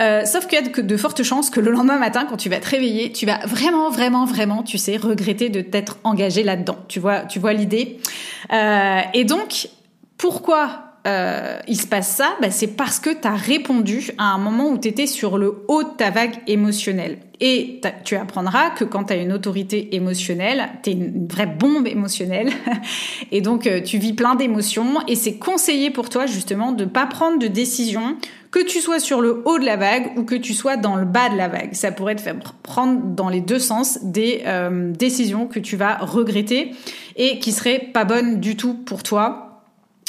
[0.00, 2.58] Euh, sauf qu'il y a de, fortes chances que le lendemain matin, quand tu vas
[2.58, 6.78] te réveiller, tu vas vraiment, vraiment, vraiment, tu sais, regretter de t'être engagé là-dedans.
[6.88, 7.98] Tu vois, tu vois l'idée.
[8.52, 9.68] Euh, et donc,
[10.16, 14.38] pourquoi euh, il se passe ça, bah, c'est parce que tu as répondu à un
[14.38, 17.18] moment où tu étais sur le haut de ta vague émotionnelle.
[17.42, 21.86] Et tu apprendras que quand tu as une autorité émotionnelle, tu es une vraie bombe
[21.86, 22.50] émotionnelle.
[23.32, 25.00] et donc, euh, tu vis plein d'émotions.
[25.08, 28.16] Et c'est conseillé pour toi, justement, de pas prendre de décision,
[28.50, 31.06] que tu sois sur le haut de la vague ou que tu sois dans le
[31.06, 31.72] bas de la vague.
[31.72, 35.96] Ça pourrait te faire prendre dans les deux sens des euh, décisions que tu vas
[35.98, 36.72] regretter
[37.16, 39.46] et qui seraient pas bonnes du tout pour toi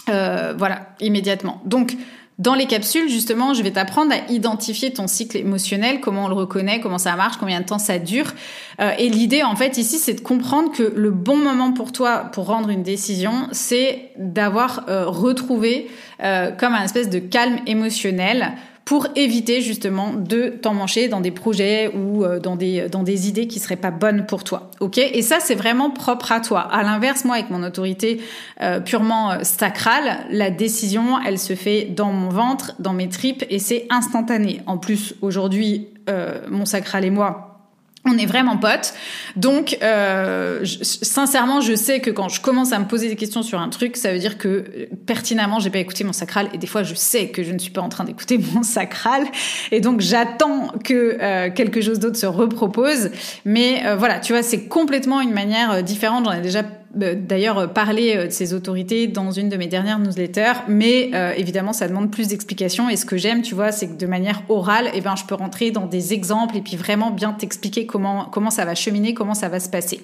[0.10, 1.62] euh, voilà, immédiatement.
[1.66, 1.96] Donc,
[2.42, 6.34] dans les capsules, justement, je vais t'apprendre à identifier ton cycle émotionnel, comment on le
[6.34, 8.34] reconnaît, comment ça marche, combien de temps ça dure.
[8.80, 12.30] Euh, et l'idée, en fait, ici, c'est de comprendre que le bon moment pour toi
[12.34, 15.90] pour rendre une décision, c'est d'avoir euh, retrouvé
[16.60, 18.52] comme un espèce de calme émotionnel
[18.92, 23.48] pour éviter justement de t'emmancher dans des projets ou euh, dans des dans des idées
[23.48, 24.70] qui seraient pas bonnes pour toi.
[24.82, 24.98] OK?
[24.98, 26.60] Et ça c'est vraiment propre à toi.
[26.60, 28.20] À l'inverse, moi avec mon autorité
[28.60, 33.46] euh, purement euh, sacrale, la décision, elle se fait dans mon ventre, dans mes tripes
[33.50, 34.60] et c'est instantané.
[34.66, 35.88] En plus, aujourd'hui,
[36.50, 37.51] mon sacral et moi
[38.04, 38.96] On est vraiment potes.
[39.36, 43.60] Donc, euh, sincèrement, je sais que quand je commence à me poser des questions sur
[43.60, 46.50] un truc, ça veut dire que euh, pertinemment, j'ai pas écouté mon sacral.
[46.54, 49.24] Et des fois, je sais que je ne suis pas en train d'écouter mon sacral.
[49.72, 53.12] Et donc, j'attends que euh, quelque chose d'autre se repropose.
[53.46, 56.26] Mais euh, voilà, tu vois, c'est complètement une manière différente.
[56.26, 59.68] J'en ai déjà euh, d'ailleurs euh, parler euh, de ces autorités dans une de mes
[59.68, 63.88] dernières newsletters, mais évidemment ça demande plus d'explications et ce que j'aime, tu vois, c'est
[63.88, 67.12] que de manière orale, eh ben je peux rentrer dans des exemples et puis vraiment
[67.12, 70.02] bien t'expliquer comment comment ça va cheminer, comment ça va se passer.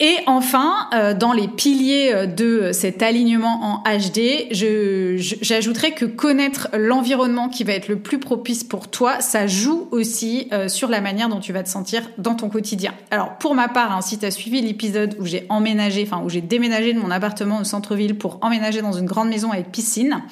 [0.00, 6.68] Et enfin, euh, dans les piliers euh, de cet alignement en HD, j'ajouterais que connaître
[6.76, 11.00] l'environnement qui va être le plus propice pour toi, ça joue aussi euh, sur la
[11.00, 12.92] manière dont tu vas te sentir dans ton quotidien.
[13.12, 16.28] Alors pour ma part, hein, si tu as suivi l'épisode où j'ai emménagé, enfin où
[16.28, 20.22] j'ai déménagé de mon appartement au centre-ville pour emménager dans une grande maison avec piscine,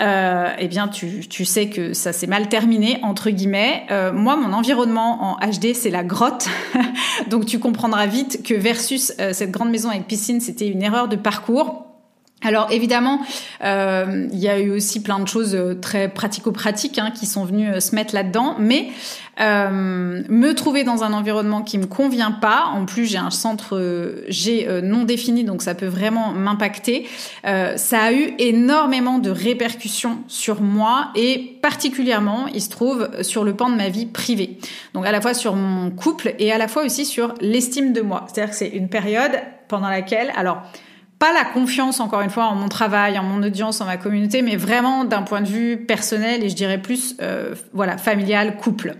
[0.00, 3.86] euh, eh bien tu, tu sais que ça s'est mal terminé entre guillemets.
[3.90, 6.48] Euh, moi, mon environnement en HD, c'est la grotte,
[7.30, 11.08] donc tu comprendras vite que versus euh, cette grande maison avec piscine, c'était une erreur
[11.08, 11.93] de parcours.
[12.44, 13.20] Alors évidemment,
[13.64, 17.44] euh, il y a eu aussi plein de choses euh, très pratico-pratiques hein, qui sont
[17.44, 18.88] venues euh, se mettre là-dedans, mais
[19.40, 24.22] euh, me trouver dans un environnement qui me convient pas, en plus j'ai un centre
[24.28, 27.08] j'ai non défini, donc ça peut vraiment m'impacter.
[27.42, 33.54] ça a eu énormément de répercussions sur moi et particulièrement, il se trouve sur le
[33.54, 34.58] pan de ma vie privée.
[34.92, 38.02] Donc à la fois sur mon couple et à la fois aussi sur l'estime de
[38.02, 38.26] moi.
[38.28, 39.32] C'est-à-dire que c'est une période
[39.66, 40.62] pendant laquelle, alors
[41.24, 44.42] pas la confiance, encore une fois, en mon travail, en mon audience, en ma communauté,
[44.42, 48.96] mais vraiment d'un point de vue personnel et je dirais plus, euh, voilà, familial, couple.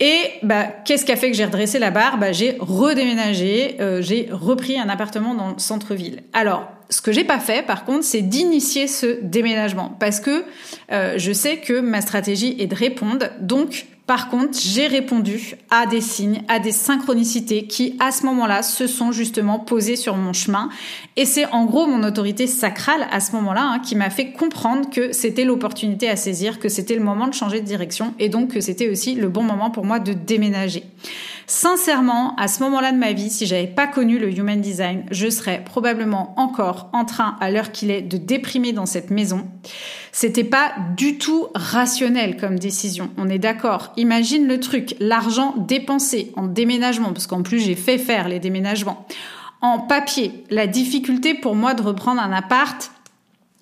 [0.00, 2.18] Et bah, qu'est-ce qui a fait que j'ai redressé la barre?
[2.18, 6.24] Bah, J'ai redéménagé, euh, j'ai repris un appartement dans le centre-ville.
[6.32, 10.42] Alors, ce que j'ai pas fait, par contre, c'est d'initier ce déménagement, parce que
[10.90, 13.26] euh, je sais que ma stratégie est de répondre.
[13.38, 18.62] Donc, par contre, j'ai répondu à des signes, à des synchronicités qui, à ce moment-là,
[18.62, 20.68] se sont justement posées sur mon chemin.
[21.16, 24.88] Et c'est en gros mon autorité sacrale à ce moment-là hein, qui m'a fait comprendre
[24.90, 28.52] que c'était l'opportunité à saisir, que c'était le moment de changer de direction et donc
[28.54, 30.84] que c'était aussi le bon moment pour moi de déménager.
[31.48, 35.30] Sincèrement, à ce moment-là de ma vie, si j'avais pas connu le human design, je
[35.30, 39.46] serais probablement encore en train, à l'heure qu'il est, de déprimer dans cette maison.
[40.10, 43.10] C'était pas du tout rationnel comme décision.
[43.16, 43.92] On est d'accord.
[43.96, 49.06] Imagine le truc, l'argent dépensé en déménagement, parce qu'en plus j'ai fait faire les déménagements.
[49.60, 52.90] En papier, la difficulté pour moi de reprendre un appart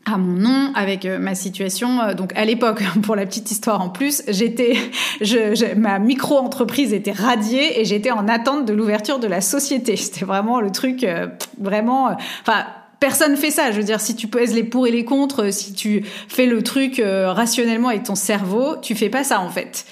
[0.07, 3.81] à mon nom avec euh, ma situation euh, donc à l'époque pour la petite histoire
[3.81, 4.77] en plus j'étais
[5.21, 9.97] je, ma micro entreprise était radiée et j'étais en attente de l'ouverture de la société
[9.97, 12.65] c'était vraiment le truc euh, vraiment enfin
[13.01, 13.71] personne fait ça.
[13.71, 16.63] Je veux dire, si tu pèses les pour et les contre, si tu fais le
[16.63, 19.85] truc rationnellement avec ton cerveau, tu fais pas ça en fait.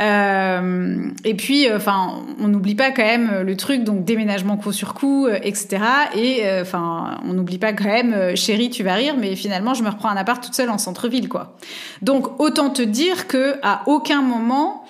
[0.00, 4.72] Euh, et puis, euh, enfin, on n'oublie pas quand même le truc, donc déménagement coup
[4.72, 5.78] sur coup, euh, etc.
[6.14, 9.88] Et enfin, on n'oublie pas quand même, chérie, tu vas rire, mais finalement, je me
[9.88, 11.56] reprends un appart toute seule en centre-ville, quoi.
[12.02, 14.84] Donc, autant te dire que à aucun moment,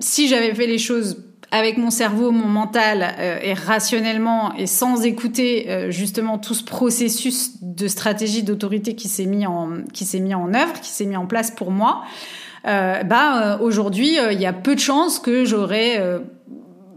[0.00, 5.86] si j'avais fait les choses avec mon cerveau, mon mental et rationnellement et sans écouter
[5.90, 10.52] justement tout ce processus de stratégie d'autorité qui s'est mis en qui s'est mis en
[10.52, 14.46] œuvre, qui s'est mis en place pour moi, euh, bah euh, aujourd'hui euh, il y
[14.46, 16.02] a peu de chances que j'aurais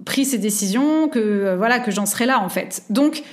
[0.05, 2.83] pris ces décisions, que voilà que j'en serais là en fait.
[2.89, 3.23] Donc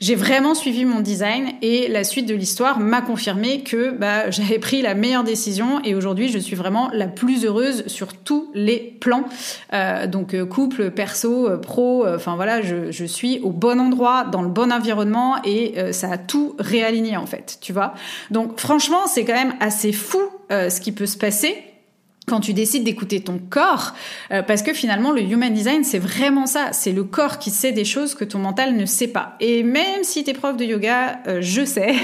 [0.00, 4.58] j'ai vraiment suivi mon design et la suite de l'histoire m'a confirmé que bah, j'avais
[4.58, 8.96] pris la meilleure décision et aujourd'hui je suis vraiment la plus heureuse sur tous les
[9.00, 9.24] plans.
[9.72, 14.48] Euh, donc couple, perso, pro, enfin voilà, je, je, suis au bon endroit, dans le
[14.48, 17.94] bon environnement et ça a tout réaligné en fait, tu vois.
[18.30, 20.20] Donc franchement c'est quand même assez fou
[20.50, 21.54] ce qui peut se passer
[22.26, 23.94] quand tu décides d'écouter ton corps,
[24.30, 27.72] euh, parce que finalement le human design c'est vraiment ça, c'est le corps qui sait
[27.72, 29.36] des choses que ton mental ne sait pas.
[29.40, 31.94] Et même si tu es prof de yoga, euh, je sais,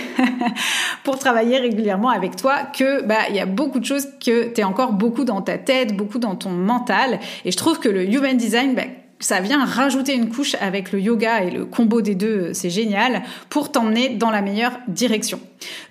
[1.04, 4.60] pour travailler régulièrement avec toi, que bah il y a beaucoup de choses que tu
[4.60, 7.18] es encore beaucoup dans ta tête, beaucoup dans ton mental.
[7.44, 8.82] Et je trouve que le human design, bah,
[9.20, 13.22] ça vient rajouter une couche avec le yoga et le combo des deux, c'est génial,
[13.50, 15.40] pour t'emmener dans la meilleure direction.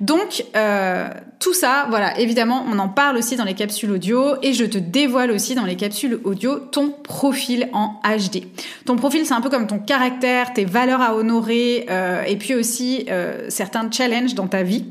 [0.02, 1.08] Donc, euh,
[1.40, 4.80] tout ça, voilà, évidemment, on en parle aussi dans les capsules audio et je te
[4.80, 8.46] dévoile aussi dans les capsules audio ton profil en HD.
[8.86, 12.56] Ton profil, c'est un peu comme ton caractère, tes valeurs à honorer euh, et puis
[12.56, 14.86] aussi euh, certains challenges dans ta vie.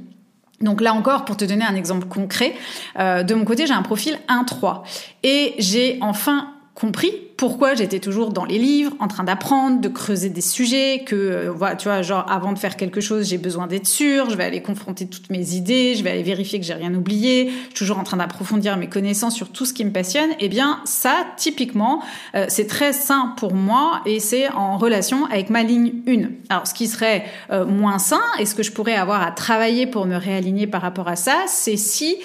[0.60, 2.52] Donc là encore, pour te donner un exemple concret,
[2.96, 4.82] de mon côté, j'ai un profil 1-3
[5.22, 10.28] et j'ai enfin compris pourquoi j'étais toujours dans les livres, en train d'apprendre, de creuser
[10.28, 13.86] des sujets, que, euh, tu vois, genre, avant de faire quelque chose, j'ai besoin d'être
[13.86, 16.92] sûr, je vais aller confronter toutes mes idées, je vais aller vérifier que j'ai rien
[16.92, 20.30] oublié, toujours en train d'approfondir mes connaissances sur tout ce qui me passionne.
[20.40, 22.02] Eh bien, ça, typiquement,
[22.34, 26.30] euh, c'est très sain pour moi et c'est en relation avec ma ligne 1.
[26.48, 29.86] Alors, ce qui serait euh, moins sain et ce que je pourrais avoir à travailler
[29.86, 32.16] pour me réaligner par rapport à ça, c'est si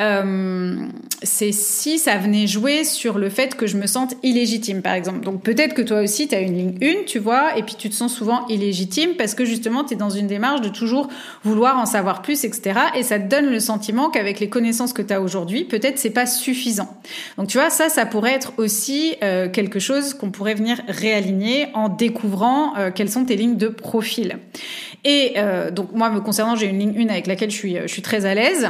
[0.00, 0.86] euh,
[1.22, 5.20] c'est si ça venait jouer sur le fait que je me sente illégitime, par exemple.
[5.20, 7.88] Donc peut-être que toi aussi, tu as une ligne 1, tu vois, et puis tu
[7.88, 11.08] te sens souvent illégitime parce que justement, tu es dans une démarche de toujours
[11.44, 12.78] vouloir en savoir plus, etc.
[12.96, 16.10] Et ça te donne le sentiment qu'avec les connaissances que tu as aujourd'hui, peut-être c'est
[16.10, 16.88] pas suffisant.
[17.36, 21.68] Donc tu vois, ça, ça pourrait être aussi euh, quelque chose qu'on pourrait venir réaligner
[21.74, 24.38] en découvrant euh, quelles sont tes lignes de profil.
[25.04, 27.86] Et euh, donc moi, me concernant, j'ai une ligne 1 avec laquelle je suis, je
[27.86, 28.68] suis très à l'aise.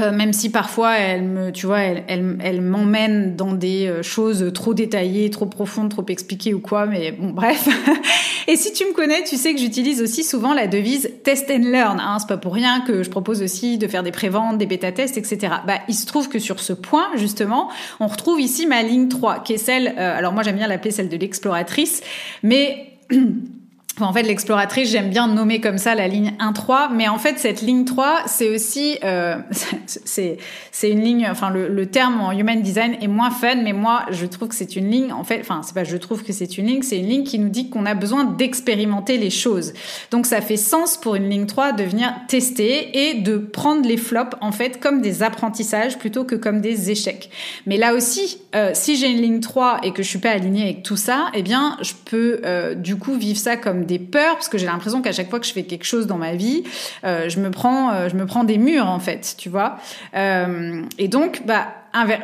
[0.00, 4.52] Euh, même si parfois elle me, tu vois, elle, elle, m'emmène dans des euh, choses
[4.52, 7.68] trop détaillées, trop profondes, trop expliquées ou quoi, mais bon, bref.
[8.48, 11.64] Et si tu me connais, tu sais que j'utilise aussi souvent la devise test and
[11.64, 11.98] learn.
[12.00, 12.18] Hein.
[12.20, 15.54] C'est pas pour rien que je propose aussi de faire des préventes, des bêta-tests, etc.
[15.66, 19.40] Bah, il se trouve que sur ce point, justement, on retrouve ici ma ligne 3,
[19.40, 22.02] qui est celle, euh, alors moi j'aime bien l'appeler celle de l'exploratrice,
[22.42, 22.92] mais
[24.04, 27.62] en fait, l'exploratrice, j'aime bien nommer comme ça la ligne 1-3, mais en fait, cette
[27.62, 29.36] ligne 3, c'est aussi, euh,
[29.86, 30.38] c'est,
[30.82, 34.26] une ligne, enfin, le, le, terme en human design est moins fun, mais moi, je
[34.26, 36.66] trouve que c'est une ligne, en fait, enfin, c'est pas je trouve que c'est une
[36.66, 39.72] ligne, c'est une ligne qui nous dit qu'on a besoin d'expérimenter les choses.
[40.10, 43.96] Donc, ça fait sens pour une ligne 3 de venir tester et de prendre les
[43.96, 47.30] flops, en fait, comme des apprentissages plutôt que comme des échecs.
[47.64, 50.64] Mais là aussi, euh, si j'ai une ligne 3 et que je suis pas alignée
[50.64, 54.34] avec tout ça, eh bien, je peux, euh, du coup, vivre ça comme des peurs
[54.34, 56.64] parce que j'ai l'impression qu'à chaque fois que je fais quelque chose dans ma vie,
[57.04, 59.78] euh, je me prends, euh, je me prends des murs en fait, tu vois.
[60.14, 61.68] Euh, et donc, bah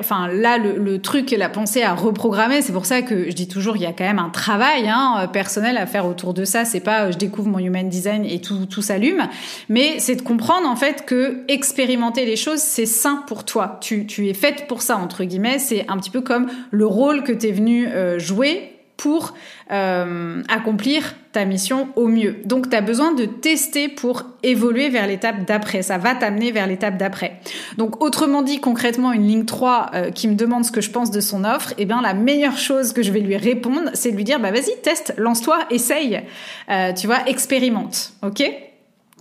[0.01, 3.75] enfin là le, truc la pensée à reprogrammer c'est pour ça que je dis toujours
[3.77, 6.66] il y a quand même un travail hein, personnel à faire autour de ça.
[6.66, 9.27] C'est pas je découvre mon human design et tout tout s'allume.
[9.70, 13.79] Mais c'est de comprendre en fait que expérimenter les choses c'est sain pour toi.
[13.81, 15.59] Tu, tu es faite pour ça entre guillemets.
[15.59, 19.35] C'est un petit peu comme le rôle que tu es venu jouer pour
[19.71, 22.37] euh, accomplir ta mission au mieux.
[22.45, 25.83] Donc tu as besoin de tester pour évoluer vers l'étape d'après.
[25.83, 27.41] Ça va t'amener vers l'étape d'après.
[27.79, 31.11] Donc autrement dit, concrètement, une ligne 3 euh, qui me demande ce que je pense
[31.11, 34.17] de son offre, eh bien la meilleure chose que je vais lui répondre, c'est de
[34.17, 36.23] lui dire, bah vas-y, teste, lance-toi, essaye.
[36.71, 38.13] Euh, tu vois, expérimente.
[38.23, 38.43] OK?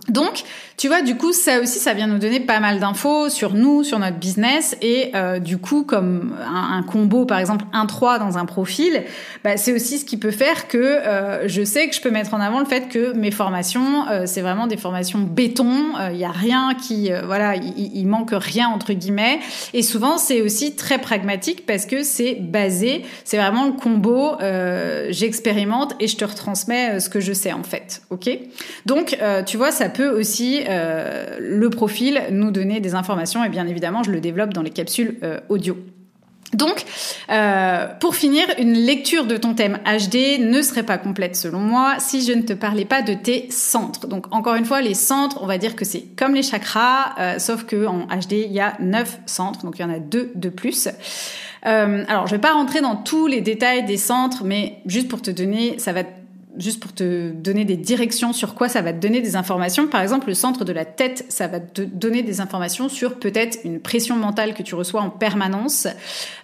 [0.08, 0.42] Donc,
[0.76, 3.84] tu vois, du coup, ça aussi, ça vient nous donner pas mal d'infos sur nous,
[3.84, 8.44] sur notre business, et euh, du coup, comme un, combo, par exemple, 1-3 dans un
[8.44, 9.04] profil,
[9.44, 12.34] bah, c'est aussi ce qui peut faire que euh, je sais que je peux mettre
[12.34, 16.24] en avant le fait que mes formations, euh, c'est vraiment des formations béton, il n'y
[16.24, 19.38] a rien qui, voilà, il, manque rien entre guillemets,
[19.72, 24.32] et souvent, c'est aussi très pragmatique parce que c'est basé, c'est vraiment le combo,
[25.10, 28.30] j'expérimente et je te retransmets ce que je sais en fait, ok?
[28.86, 33.66] Donc, tu vois, ça peut aussi euh, le profil nous donner des informations et bien
[33.66, 35.76] évidemment je le développe dans les capsules euh, audio.
[36.54, 36.84] Donc,
[37.30, 41.94] euh, pour finir, une lecture de ton thème HD ne serait pas complète selon moi
[41.98, 44.06] si je ne te parlais pas de tes centres.
[44.06, 47.64] Donc, encore une fois, les centres, on va dire que c'est comme les chakras, sauf
[47.64, 50.50] que en HD, il y a neuf centres, donc il y en a deux de
[50.50, 50.90] plus.
[51.62, 55.30] alors, je vais pas rentrer dans tous les détails des centres, mais juste pour te
[55.30, 56.02] donner, ça va
[56.58, 59.86] juste pour te donner des directions sur quoi ça va te donner des informations.
[59.88, 63.58] Par exemple, le centre de la tête, ça va te donner des informations sur peut-être
[63.64, 65.86] une pression mentale que tu reçois en permanence,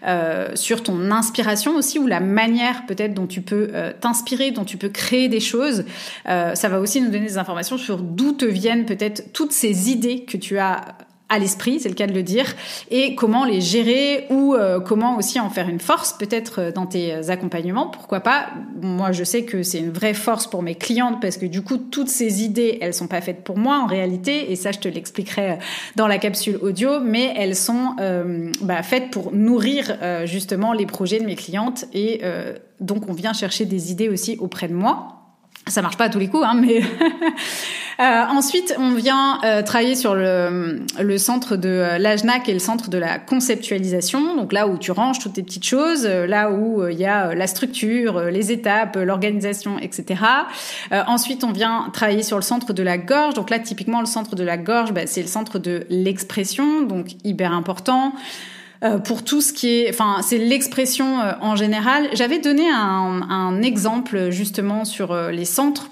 [0.07, 4.65] euh, sur ton inspiration aussi, ou la manière peut-être dont tu peux euh, t'inspirer, dont
[4.65, 5.85] tu peux créer des choses.
[6.29, 9.91] Euh, ça va aussi nous donner des informations sur d'où te viennent peut-être toutes ces
[9.91, 10.97] idées que tu as
[11.29, 12.55] à l'esprit, c'est le cas de le dire,
[12.91, 16.87] et comment les gérer ou euh, comment aussi en faire une force peut-être euh, dans
[16.87, 17.89] tes euh, accompagnements.
[17.89, 18.49] Pourquoi pas?
[18.81, 21.77] Moi, je sais que c'est une vraie force pour mes clientes parce que du coup,
[21.77, 24.89] toutes ces idées, elles sont pas faites pour moi en réalité, et ça, je te
[24.89, 25.59] l'expliquerai
[25.97, 27.95] dans la capsule audio, mais elles sont
[28.63, 32.23] bah, faites pour nourrir justement les projets de mes clientes, et
[32.81, 35.18] donc on vient chercher des idées aussi auprès de moi.
[35.69, 36.81] Ça marche pas à tous les coups, hein, mais
[38.01, 42.59] euh, ensuite on vient euh, travailler sur le, le centre de euh, l'AJNAC et le
[42.59, 46.51] centre de la conceptualisation, donc là où tu ranges toutes tes petites choses, euh, là
[46.51, 50.23] où il y a la structure, les étapes, l'organisation, etc.
[50.91, 54.37] ensuite on vient travailler sur le centre de la gorge, donc là typiquement le centre
[54.37, 58.13] de la gorge, bah, c'est le centre de l'expression, donc hyper important.
[58.85, 62.09] Euh, pour tout ce qui est, enfin, c'est l'expression euh, en général.
[62.13, 65.89] J'avais donné un, un, exemple justement sur euh, les centres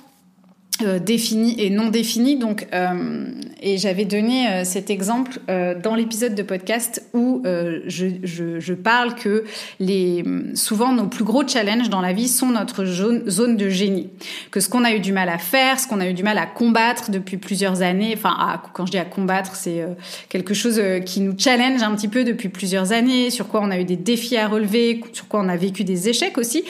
[0.83, 2.37] euh, défini et non défini.
[2.37, 3.27] Donc, euh,
[3.62, 5.39] et j'avais donné euh, cet exemple
[5.83, 9.45] dans l'épisode de podcast où je, je, je, parle que
[9.81, 10.24] les,
[10.55, 14.11] souvent nos plus gros challenges dans la vie sont notre zone, de génie.
[14.51, 16.39] Que ce qu'on a eu du mal à faire, ce qu'on a eu du mal
[16.39, 19.85] à combattre depuis plusieurs années, enfin, quand je dis à combattre, c'est
[20.29, 23.79] quelque chose qui nous challenge un petit peu depuis plusieurs années, sur quoi on a
[23.79, 26.64] eu des défis à relever, sur quoi on a vécu des échecs aussi.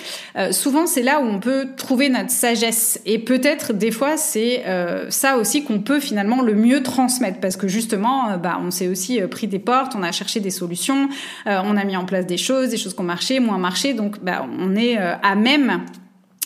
[0.51, 5.36] souvent, c'est là où on peut trouver notre sagesse et peut-être des c'est euh, ça
[5.36, 7.40] aussi qu'on peut finalement le mieux transmettre.
[7.40, 10.40] Parce que justement, euh, bah, on s'est aussi euh, pris des portes, on a cherché
[10.40, 11.09] des solutions,
[11.47, 14.20] on a mis en place des choses, des choses qui ont marché, moins marché, donc
[14.20, 15.84] bah, on est à même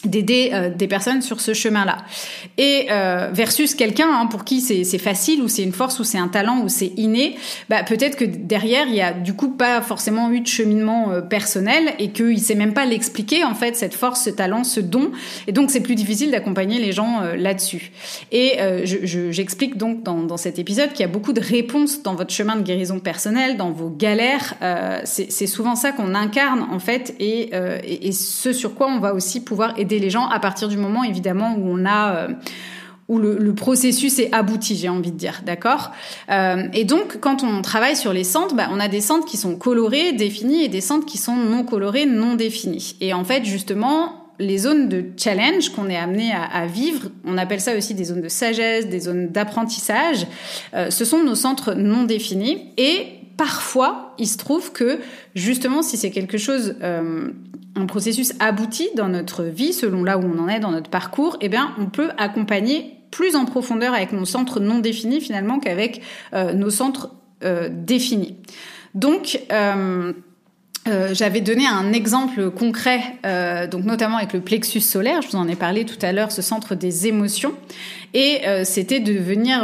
[0.04, 1.98] d'aider euh, des personnes sur ce chemin-là.
[2.56, 6.18] Et euh, versus quelqu'un hein, pour qui c'est facile ou c'est une force ou c'est
[6.18, 7.36] un talent ou c'est inné,
[7.68, 11.20] bah, peut-être que derrière il y a du coup pas forcément eu de cheminement euh,
[11.20, 15.10] personnel et qu'il sait même pas l'expliquer en fait cette force, ce talent, ce don.
[15.46, 17.90] Et donc c'est plus difficile d'accompagner les gens là-dessus.
[18.32, 22.14] Et j'explique je, donc dans, dans, cet épisode qu'il y a beaucoup de réponses dans
[22.14, 24.54] votre chemin de guérison personnelle, dans vos galères.
[25.04, 27.50] c'est souvent ça qu'on incarne en fait et,
[27.84, 30.76] et, et ce sur quoi on va aussi pouvoir aider les gens à partir du
[30.76, 32.28] moment évidemment où on a euh,
[33.10, 35.90] où le, processus est abouti, j'ai envie de dire, d'accord?
[36.30, 39.36] Euh, Et donc, quand on travaille sur les centres, bah, on a des centres qui
[39.36, 42.94] sont colorés, définis, et des centres qui sont non colorés, non définis.
[43.00, 47.60] Et en fait, justement, les zones de challenge qu'on est amené à, vivre, on appelle
[47.60, 50.28] ça aussi des zones de sagesse, des zones d'apprentissage,
[50.74, 52.68] euh, ce sont nos centres non définis.
[52.76, 55.00] Et parfois, il se trouve que
[55.34, 56.76] justement, si c'est quelque chose
[57.76, 61.36] un processus abouti dans notre vie, selon là où on en est dans notre parcours,
[61.40, 66.02] eh bien, on peut accompagner plus en profondeur avec nos centres non définis finalement qu'avec
[66.32, 67.10] euh, nos centres
[67.44, 68.36] euh, définis.
[68.94, 70.12] Donc, euh,
[71.12, 73.00] j'avais donné un exemple concret,
[73.70, 76.42] donc notamment avec le plexus solaire, je vous en ai parlé tout à l'heure, ce
[76.42, 77.52] centre des émotions,
[78.14, 79.62] et c'était de venir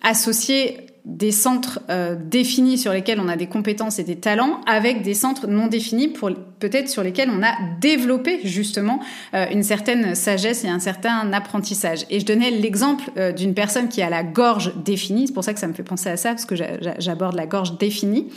[0.00, 5.02] associer des centres euh, définis sur lesquels on a des compétences et des talents avec
[5.02, 6.30] des centres non définis pour
[6.60, 9.00] peut-être sur lesquels on a développé justement
[9.34, 12.06] euh, une certaine sagesse et un certain apprentissage.
[12.08, 15.52] Et je donnais l'exemple euh, d'une personne qui a la gorge définie, c'est pour ça
[15.52, 16.54] que ça me fait penser à ça parce que
[16.98, 18.28] j'aborde la gorge définie.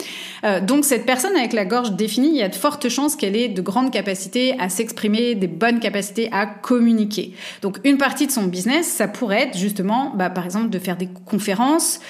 [0.66, 3.48] donc cette personne avec la gorge définie, il y a de fortes chances qu'elle ait
[3.48, 7.34] de grandes capacités à s'exprimer, des bonnes capacités à communiquer.
[7.62, 10.96] Donc une partie de son business, ça pourrait être justement, bah, par exemple, de faire
[10.96, 12.00] des conférences.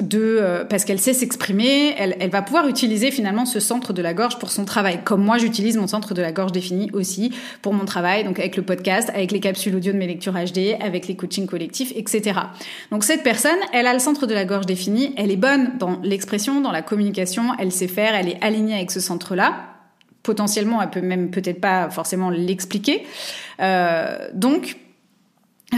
[0.00, 4.14] De euh, parce qu'elle sait s'exprimer, elle, va pouvoir utiliser finalement ce centre de la
[4.14, 5.00] gorge pour son travail.
[5.04, 8.56] Comme moi, j'utilise mon centre de la gorge défini aussi pour mon travail, donc avec
[8.56, 12.40] le podcast, avec les capsules audio de mes lectures HD, avec les coachings collectifs, etc.
[12.90, 16.00] Donc cette personne, elle a le centre de la gorge défini, elle est bonne dans
[16.02, 19.70] l'expression, dans la communication, elle sait faire, elle est alignée avec ce centre-là
[20.24, 23.06] potentiellement, elle peut même peut-être pas forcément l'expliquer.
[23.60, 24.78] Euh, donc,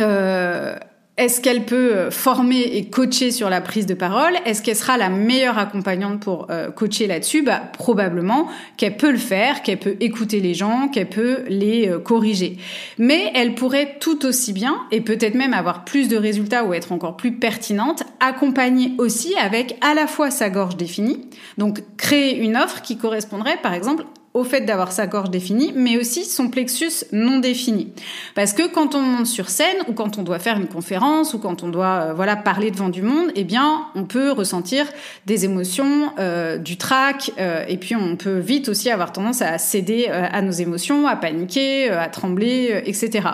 [0.00, 0.76] euh,
[1.16, 4.34] est-ce qu'elle peut euh, former et coacher sur la prise de parole?
[4.44, 7.40] Est-ce qu'elle sera la meilleure accompagnante pour euh, coacher là-dessus?
[7.42, 11.98] Bah, Probablement qu'elle peut le faire, qu'elle peut écouter les gens, qu'elle peut les euh,
[11.98, 12.58] corriger.
[12.98, 16.92] Mais elle pourrait tout aussi bien, et peut-être même avoir plus de résultats ou être
[16.92, 22.56] encore plus pertinente, accompagner aussi avec à la fois sa gorge définie, donc créer une
[22.56, 24.04] offre qui correspondrait par exemple
[24.36, 27.92] au fait d'avoir sa gorge définie, mais aussi son plexus non défini.
[28.34, 31.38] Parce que quand on monte sur scène ou quand on doit faire une conférence ou
[31.38, 34.84] quand on doit euh, voilà parler devant du monde, eh bien on peut ressentir
[35.24, 39.56] des émotions, euh, du trac, euh, et puis on peut vite aussi avoir tendance à
[39.56, 43.28] céder à nos émotions, à paniquer, à trembler, etc.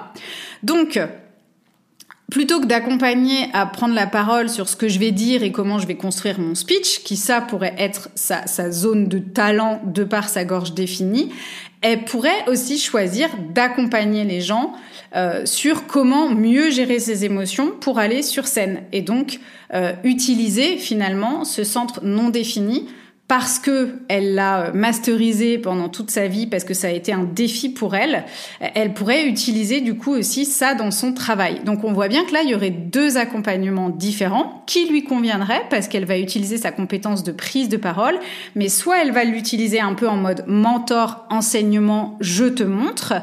[0.63, 1.01] Donc
[2.33, 5.79] plutôt que d'accompagner à prendre la parole sur ce que je vais dire et comment
[5.79, 10.31] je vais construire mon speech, qui ça pourrait être sa, zone de talent de par
[10.31, 11.31] sa gorge définie,
[11.83, 14.73] elle pourrait aussi choisir d'accompagner les gens
[15.15, 19.39] euh, sur comment mieux gérer ses émotions pour aller sur scène et donc
[19.75, 22.89] euh, utiliser finalement ce centre non défini
[23.33, 27.25] parce que elle l'a masterisé pendant toute sa vie, parce que ça a été un
[27.25, 28.25] défi pour elle,
[28.61, 31.61] elle pourrait utiliser du coup aussi ça dans son travail.
[31.65, 35.63] Donc on voit bien que là, il y aurait deux accompagnements différents qui lui conviendraient
[35.71, 38.19] parce qu'elle va utiliser sa compétence de prise de parole,
[38.55, 43.15] mais soit elle va l'utiliser un peu en mode mentor, enseignement, je te montre,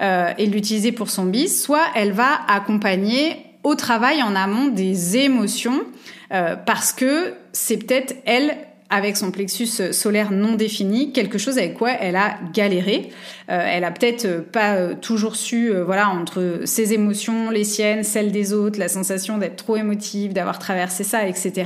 [0.00, 5.16] euh, et l'utiliser pour son bis, soit elle va accompagner au travail en amont des
[5.16, 5.84] émotions,
[6.32, 8.56] euh, parce que c'est peut-être elle
[8.90, 13.10] avec son plexus solaire non défini, quelque chose avec quoi elle a galéré.
[13.50, 18.04] Euh, elle a peut-être pas euh, toujours su, euh, voilà, entre ses émotions, les siennes,
[18.04, 21.64] celles des autres, la sensation d'être trop émotive, d'avoir traversé ça, etc.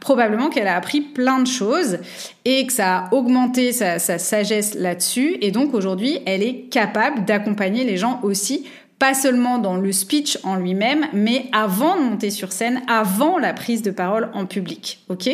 [0.00, 1.98] Probablement qu'elle a appris plein de choses
[2.44, 5.38] et que ça a augmenté sa sagesse là-dessus.
[5.40, 8.66] Et donc aujourd'hui, elle est capable d'accompagner les gens aussi
[8.98, 13.52] pas seulement dans le speech en lui-même, mais avant de monter sur scène, avant la
[13.52, 15.04] prise de parole en public.
[15.08, 15.28] Ok?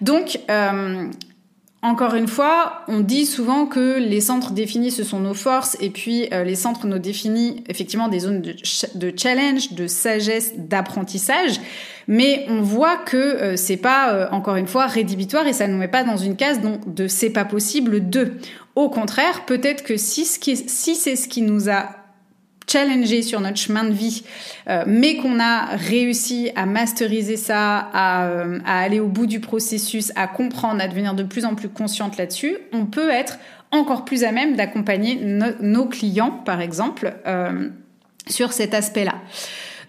[0.00, 1.08] Donc, euh,
[1.80, 5.90] encore une fois, on dit souvent que les centres définis, ce sont nos forces, et
[5.90, 11.60] puis euh, les centres nous définissent effectivement des zones de, challenge, de sagesse, d'apprentissage,
[12.08, 15.78] mais on voit que euh, c'est pas, euh, encore une fois, rédhibitoire et ça nous
[15.78, 18.32] met pas dans une case donc de c'est pas possible de.
[18.74, 21.90] Au contraire, peut-être que si c'est ce qui nous a
[22.68, 24.22] challenger sur notre chemin de vie,
[24.68, 29.40] euh, mais qu'on a réussi à masteriser ça, à, euh, à, aller au bout du
[29.40, 33.38] processus, à comprendre, à devenir de plus en plus consciente là-dessus, on peut être
[33.70, 37.68] encore plus à même d'accompagner nos clients, par exemple, euh,
[38.26, 39.14] sur cet aspect-là.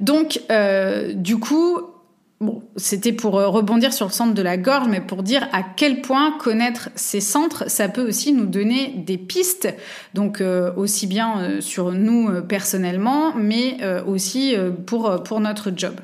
[0.02, 0.42] Donc,
[1.16, 1.78] du coup,
[2.42, 5.62] Bon, c'était pour euh, rebondir sur le centre de la gorge, mais pour dire à
[5.62, 9.68] quel point connaître ces centres, ça peut aussi nous donner des pistes,
[10.14, 13.78] donc euh, aussi bien euh, sur nous personnellement, mais
[14.08, 15.96] aussi pour pour notre job.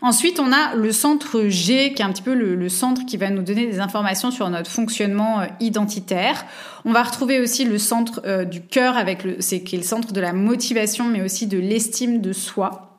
[0.00, 3.30] Ensuite, on a le centre G, qui est un petit peu le, centre qui va
[3.30, 6.46] nous donner des informations sur notre fonctionnement identitaire.
[6.84, 10.12] On va retrouver aussi le centre du cœur, avec le, c'est qui est le centre
[10.12, 12.89] de la motivation, mais aussi de l'estime de soi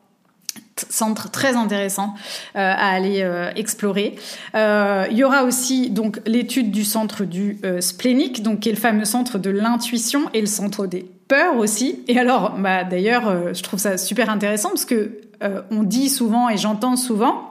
[0.90, 2.14] centre très intéressant
[2.56, 4.16] euh, à aller euh, explorer.
[4.56, 8.78] Euh, il y aura aussi donc l'étude du centre du splénique, donc qui est le
[8.78, 12.04] fameux centre de l'intuition et le centre des peurs aussi.
[12.08, 15.22] Et alors, bah d'ailleurs, je trouve ça super intéressant parce que
[15.72, 17.51] on dit souvent et j'entends souvent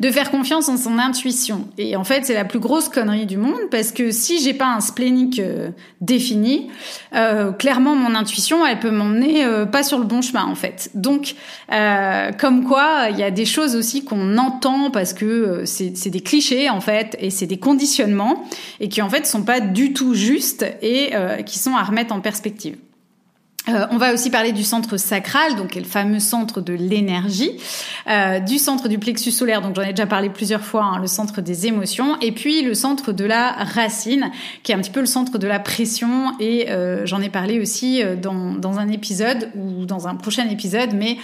[0.00, 1.68] de faire confiance en son intuition.
[1.78, 4.66] Et en fait, c'est la plus grosse connerie du monde parce que si j'ai pas
[4.66, 6.68] un splénique euh, défini,
[7.14, 10.90] euh, clairement mon intuition, elle peut m'emmener euh, pas sur le bon chemin en fait.
[10.94, 11.34] Donc,
[12.38, 16.70] comme quoi, il y a des choses aussi qu'on entend parce que c'est des clichés
[16.70, 18.44] en fait et c'est des conditionnements
[18.80, 21.10] et qui en fait sont pas du tout justes et
[21.44, 22.76] qui sont à remettre en perspective.
[23.68, 27.50] Euh, on va aussi parler du centre sacral, donc le fameux centre de l'énergie,
[28.08, 31.08] euh, du centre du plexus solaire, donc j'en ai déjà parlé plusieurs fois, hein, le
[31.08, 34.30] centre des émotions, et puis le centre de la racine,
[34.62, 37.60] qui est un petit peu le centre de la pression, et euh, j'en ai parlé
[37.60, 41.16] aussi dans, dans, un épisode ou dans un prochain épisode, mais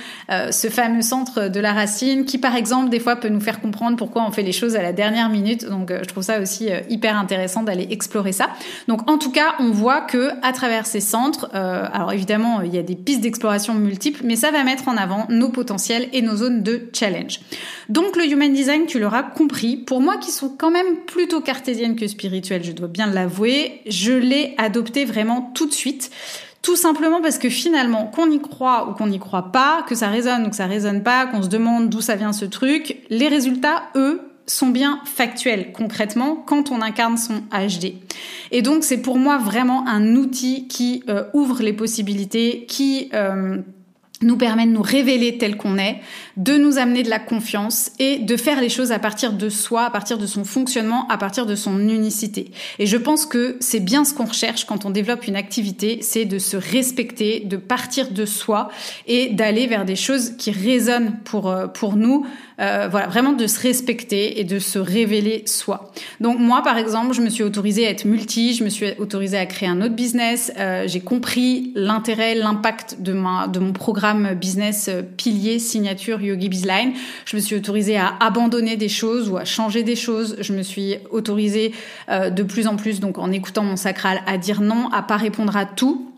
[0.51, 3.97] ce fameux centre de la racine, qui par exemple des fois peut nous faire comprendre
[3.97, 7.16] pourquoi on fait les choses à la dernière minute, donc je trouve ça aussi hyper
[7.18, 8.49] intéressant d'aller explorer ça.
[8.88, 12.32] Donc en tout cas, on voit que à travers ces centres, alors évidemment
[12.64, 16.09] il y a des pistes d'exploration multiples, mais ça va mettre en avant nos potentiels
[16.12, 17.41] et nos zones de challenge.
[17.89, 21.97] Donc le Human Design, tu l'auras compris, pour moi qui sont quand même plutôt cartésiennes
[21.97, 26.11] que spirituelles, je dois bien l'avouer, je l'ai adopté vraiment tout de suite.
[26.62, 30.09] Tout simplement parce que finalement, qu'on y croit ou qu'on n'y croit pas, que ça
[30.09, 33.26] résonne ou que ça résonne pas, qu'on se demande d'où ça vient ce truc, les
[33.26, 37.95] résultats, eux, sont bien factuels concrètement quand on incarne son HD.
[38.51, 43.59] Et donc c'est pour moi vraiment un outil qui euh, ouvre les possibilités, qui euh,
[44.22, 46.01] nous permet de nous révéler tel qu'on est,
[46.36, 49.84] de nous amener de la confiance et de faire les choses à partir de soi,
[49.84, 52.51] à partir de son fonctionnement, à partir de son unicité.
[52.78, 56.24] Et je pense que c'est bien ce qu'on recherche quand on développe une activité, c'est
[56.24, 58.70] de se respecter, de partir de soi
[59.07, 62.26] et d'aller vers des choses qui résonnent pour, euh, pour nous,
[62.61, 65.93] euh, voilà, vraiment de se respecter et de se révéler soi.
[66.21, 69.39] Donc moi, par exemple, je me suis autorisée à être multi, je me suis autorisée
[69.39, 74.35] à créer un autre business, euh, j'ai compris l'intérêt, l'impact de, ma, de mon programme
[74.35, 76.93] business euh, pilier signature Yogi Bizline.
[77.25, 80.37] Je me suis autorisée à abandonner des choses ou à changer des choses.
[80.41, 81.73] Je me suis autorisée
[82.09, 85.17] euh, de plus en plus, donc en écoutant mon sacral, à dire non, à pas
[85.17, 86.12] répondre à tout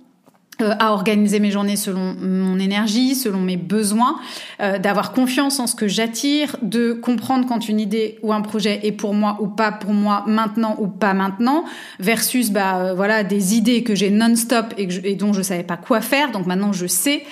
[0.61, 4.17] à organiser mes journées selon mon énergie, selon mes besoins,
[4.61, 8.81] euh, d'avoir confiance en ce que j'attire, de comprendre quand une idée ou un projet
[8.85, 11.65] est pour moi ou pas pour moi, maintenant ou pas maintenant,
[11.99, 15.77] versus bah euh, voilà des idées que j'ai non-stop et, et, dont je savais pas
[15.77, 16.31] quoi faire.
[16.31, 17.25] Donc maintenant je sais.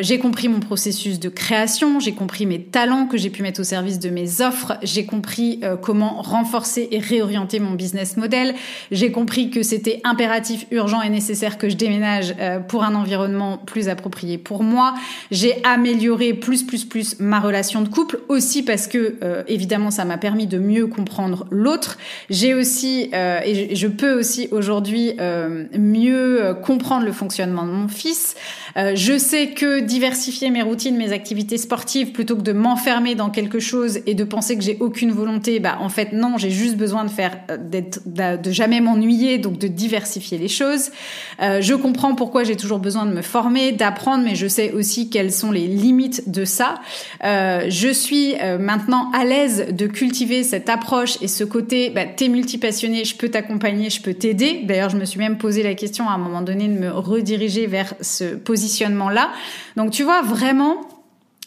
[0.00, 3.64] j'ai compris mon processus de création, j'ai compris mes talents que j'ai pu mettre au
[3.64, 8.54] service de mes offres, j'ai compris comment renforcer et réorienter mon business model,
[8.90, 13.58] j'ai compris que c'était impératif, urgent et nécessaire que je déménage euh, pour un environnement
[13.58, 14.94] plus approprié pour moi.
[15.30, 20.04] J'ai amélioré plus plus plus ma relation de couple aussi parce que euh, évidemment ça
[20.04, 21.98] m'a permis de mieux comprendre l'autre.
[22.30, 25.14] J'ai aussi euh, et je peux aussi aujourd'hui
[25.78, 28.34] mieux comprendre le fonctionnement de mon fils.
[28.76, 33.60] Je sais que diversifier mes routines, mes activités sportives plutôt que de m'enfermer dans quelque
[33.60, 37.04] chose et de penser que j'ai aucune volonté, bah en fait non, j'ai juste besoin
[37.04, 40.90] de faire d'être de jamais m'ennuyer donc de diversifier les choses.
[41.40, 45.10] je comprends pour pourquoi j'ai toujours besoin de me former, d'apprendre, mais je sais aussi
[45.10, 46.80] quelles sont les limites de ça.
[47.22, 52.04] Euh, je suis euh, maintenant à l'aise de cultiver cette approche et ce côté, bah,
[52.04, 54.62] t'es multipassionné, je peux t'accompagner, je peux t'aider.
[54.64, 57.68] D'ailleurs, je me suis même posé la question à un moment donné de me rediriger
[57.68, 58.34] vers ce
[58.66, 59.30] positionnement-là.
[59.76, 60.76] Donc tu vois, vraiment,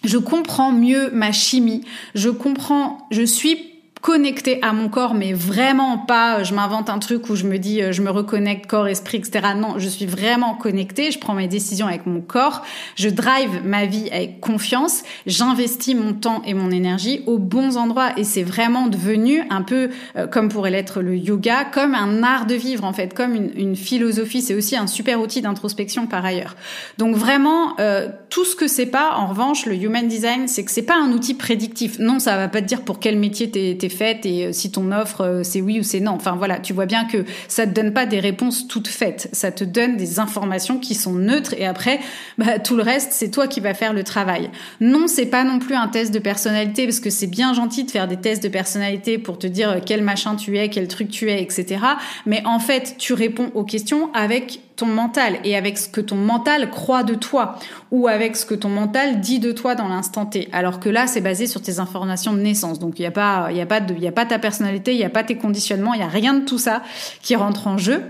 [0.03, 1.83] je comprends mieux ma chimie,
[2.15, 3.68] je comprends, je suis
[4.01, 7.81] connecté à mon corps, mais vraiment pas, je m'invente un truc où je me dis,
[7.81, 9.49] euh, je me reconnecte corps, esprit, etc.
[9.55, 12.63] Non, je suis vraiment connectée, je prends mes décisions avec mon corps,
[12.95, 18.17] je drive ma vie avec confiance, j'investis mon temps et mon énergie aux bons endroits
[18.17, 22.45] et c'est vraiment devenu un peu, euh, comme pourrait l'être le yoga, comme un art
[22.45, 26.25] de vivre en fait, comme une, une philosophie, c'est aussi un super outil d'introspection par
[26.25, 26.55] ailleurs.
[26.97, 30.71] Donc vraiment, euh, tout ce que c'est pas, en revanche, le human design, c'est que
[30.71, 31.99] c'est pas un outil prédictif.
[31.99, 34.91] Non, ça va pas te dire pour quel métier t'es faite et euh, si ton
[34.91, 36.11] offre euh, c'est oui ou c'est non.
[36.11, 39.29] Enfin voilà, tu vois bien que ça te donne pas des réponses toutes faites.
[39.33, 41.99] Ça te donne des informations qui sont neutres et après
[42.37, 44.49] bah, tout le reste c'est toi qui vas faire le travail.
[44.79, 47.91] Non, c'est pas non plus un test de personnalité parce que c'est bien gentil de
[47.91, 51.09] faire des tests de personnalité pour te dire euh, quel machin tu es, quel truc
[51.09, 51.79] tu es, etc.
[52.25, 56.69] Mais en fait, tu réponds aux questions avec mental et avec ce que ton mental
[56.69, 57.55] croit de toi
[57.91, 60.49] ou avec ce que ton mental dit de toi dans l'instant T.
[60.51, 62.79] Alors que là, c'est basé sur tes informations de naissance.
[62.79, 64.39] Donc il n'y a pas, il y a pas de, il y a pas ta
[64.39, 66.81] personnalité, il n'y a pas tes conditionnements, il n'y a rien de tout ça
[67.21, 68.03] qui rentre en jeu.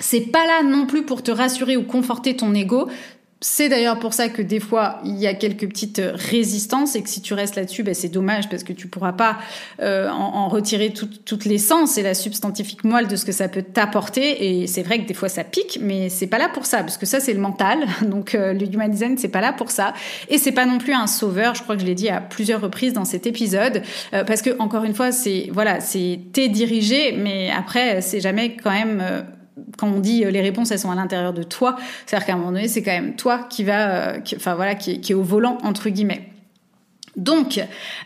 [0.00, 2.88] C'est pas là non plus pour te rassurer ou conforter ton ego.
[3.44, 7.08] C'est d'ailleurs pour ça que des fois il y a quelques petites résistances et que
[7.08, 9.36] si tu restes là-dessus, ben, c'est dommage parce que tu pourras pas
[9.80, 13.62] euh, en, retirer toutes les sens et la substantifique moelle de ce que ça peut
[13.62, 14.60] t'apporter.
[14.62, 16.96] Et c'est vrai que des fois ça pique, mais c'est pas là pour ça parce
[16.96, 17.80] que ça c'est le mental.
[18.02, 19.92] Donc euh, le human design c'est pas là pour ça
[20.28, 21.56] et c'est pas non plus un sauveur.
[21.56, 23.82] Je crois que je l'ai dit à plusieurs reprises dans cet épisode
[24.14, 28.54] euh, parce que encore une fois c'est voilà c'est t'es dirigé, mais après c'est jamais
[28.54, 29.02] quand même
[29.76, 31.76] quand on dit euh, les réponses elles sont à l'intérieur de toi,
[32.06, 34.92] c'est-à-dire qu'à un moment donné c'est quand même toi qui va, euh, enfin voilà, qui,
[34.92, 36.28] est au volant entre guillemets.
[37.16, 37.60] Donc,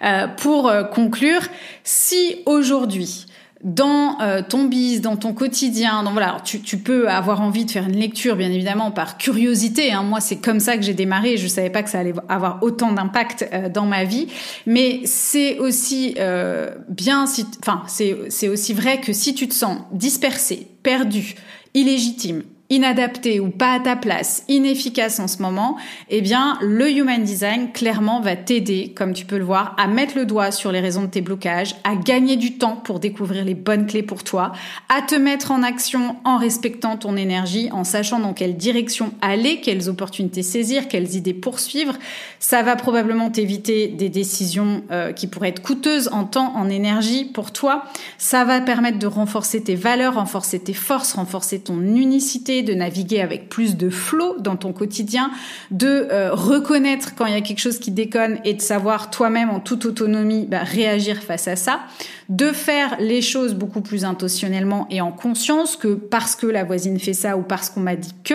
[0.04, 1.42] euh, pour conclure,
[1.84, 3.26] si aujourd'hui
[3.64, 7.84] dans ton biz, dans ton quotidien, donc voilà, tu, tu, peux avoir envie de faire
[7.84, 9.92] une lecture, bien évidemment, par curiosité.
[9.92, 10.02] Hein.
[10.02, 11.36] Moi, c'est comme ça que j'ai démarré.
[11.36, 14.28] Je savais pas que ça allait avoir autant d'impact dans ma vie,
[14.66, 17.46] mais c'est aussi euh, bien, si,
[17.88, 21.34] c'est aussi vrai que si tu te sens dispersé, perdu,
[21.74, 25.76] illégitime, inadapté ou pas à ta place, inefficace en ce moment,
[26.10, 30.16] eh bien, le Human Design, clairement, va t'aider, comme tu peux le voir, à mettre
[30.16, 33.54] le doigt sur les raisons de tes blocages, à gagner du temps pour découvrir les
[33.54, 34.52] bonnes clés pour toi,
[34.88, 39.60] à te mettre en action en respectant ton énergie, en sachant dans quelle direction aller,
[39.60, 41.94] quelles opportunités saisir, quelles idées poursuivre.
[42.40, 47.24] Ça va probablement t'éviter des décisions euh, qui pourraient être coûteuses en temps, en énergie
[47.24, 47.84] pour toi.
[48.18, 53.20] Ça va permettre de renforcer tes valeurs, renforcer tes forces, renforcer ton unicité, de naviguer
[53.20, 55.30] avec plus de flow dans ton quotidien,
[55.70, 59.50] de euh, reconnaître quand il y a quelque chose qui déconne et de savoir toi-même
[59.50, 61.80] en toute autonomie bah, réagir face à ça,
[62.28, 66.98] de faire les choses beaucoup plus intentionnellement et en conscience que parce que la voisine
[66.98, 68.34] fait ça ou parce qu'on m'a dit que.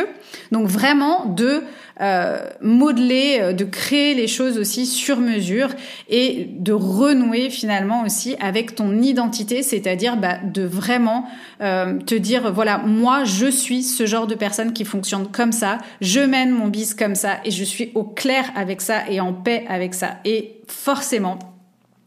[0.51, 1.63] Donc vraiment de
[1.99, 5.69] euh, modeler, euh, de créer les choses aussi sur mesure
[6.09, 11.27] et de renouer finalement aussi avec ton identité, c'est-à-dire bah, de vraiment
[11.61, 15.79] euh, te dire voilà moi je suis ce genre de personne qui fonctionne comme ça,
[15.99, 19.33] je mène mon bis comme ça et je suis au clair avec ça et en
[19.33, 21.50] paix avec ça et forcément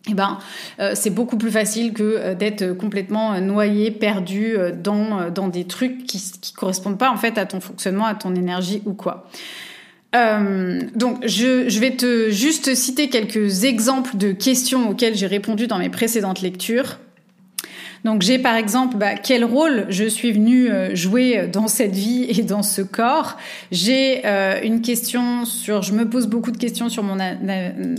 [0.09, 0.39] eh ben,
[0.81, 6.05] euh, c'est beaucoup plus facile que euh, d'être complètement noyé, perdu dans, dans des trucs
[6.05, 9.29] qui, qui correspondent pas en fait à ton fonctionnement, à ton énergie ou quoi.
[10.15, 15.67] Euh, donc, je, je, vais te juste citer quelques exemples de questions auxquelles j'ai répondu
[15.67, 16.99] dans mes précédentes lectures.
[18.05, 22.27] Donc j'ai par exemple bah, quel rôle je suis venue euh, jouer dans cette vie
[22.29, 23.39] et dans ce corps?
[23.73, 27.17] J'ai euh, une question sur, je me pose beaucoup de questions sur mon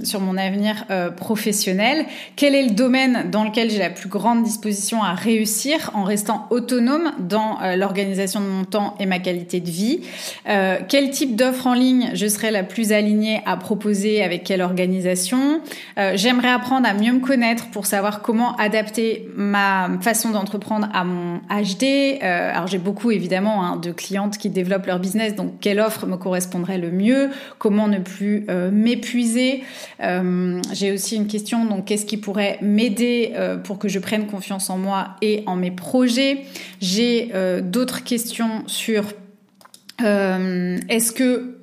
[0.03, 2.05] sur mon avenir euh, professionnel.
[2.35, 6.47] Quel est le domaine dans lequel j'ai la plus grande disposition à réussir en restant
[6.51, 10.01] autonome dans l'organisation de mon temps et ma qualité de vie?
[10.45, 15.61] Quel type d'offre en ligne je serai la plus alignée à proposer avec quelle organisation?
[16.13, 21.37] J'aimerais apprendre à mieux me connaître pour savoir comment adapter ma façon d'entreprendre à mon
[21.49, 21.83] HD.
[22.21, 26.05] Euh, alors j'ai beaucoup évidemment hein, de clientes qui développent leur business, donc quelle offre
[26.05, 29.63] me correspondrait le mieux Comment ne plus euh, m'épuiser
[30.01, 33.33] euh, J'ai aussi une question, donc qu'est-ce qui pourrait m'aider
[33.63, 36.43] pour que je prenne confiance en moi et en mes projets?
[36.81, 37.31] J'ai
[37.61, 39.05] d'autres questions sur
[39.99, 41.54] est-ce que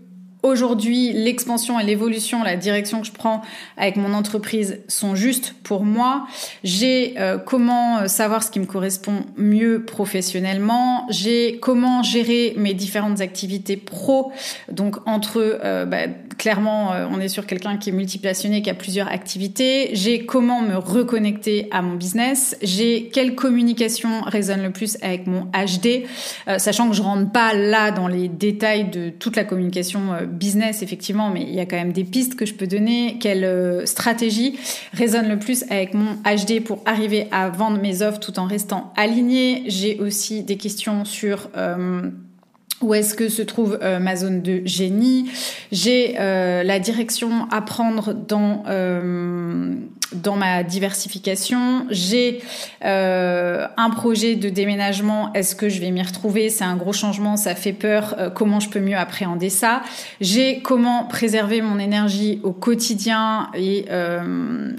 [0.42, 3.42] aujourd'hui, l'expansion et l'évolution, la direction que je prends
[3.76, 6.26] avec mon entreprise sont justes pour moi.
[6.64, 11.06] J'ai euh, comment savoir ce qui me correspond mieux professionnellement.
[11.10, 14.32] J'ai comment gérer mes différentes activités pro.
[14.70, 16.06] Donc entre euh, bah,
[16.36, 19.90] clairement, on est sur quelqu'un qui est multipassionné, qui a plusieurs activités.
[19.94, 22.56] J'ai comment me reconnecter à mon business.
[22.62, 26.04] J'ai quelle communication résonne le plus avec mon HD,
[26.58, 31.30] sachant que je rentre pas là dans les détails de toute la communication business, effectivement,
[31.30, 33.18] mais il y a quand même des pistes que je peux donner.
[33.20, 34.58] Quelle euh, stratégie
[34.92, 38.92] résonne le plus avec mon HD pour arriver à vendre mes offres tout en restant
[38.96, 39.64] aligné?
[39.66, 41.48] J'ai aussi des questions sur...
[41.56, 42.10] Euh,
[42.82, 45.30] où est-ce que se trouve euh, ma zone de génie?
[45.70, 49.74] J'ai euh, la direction à prendre dans euh,
[50.12, 51.86] dans ma diversification.
[51.88, 52.42] J'ai
[52.82, 55.32] un projet de déménagement.
[55.32, 56.50] Est-ce que je vais m'y retrouver?
[56.50, 58.32] C'est un gros changement, ça fait peur.
[58.34, 59.80] comment je peux mieux appréhender ça?
[60.20, 63.86] J'ai comment préserver mon énergie au quotidien et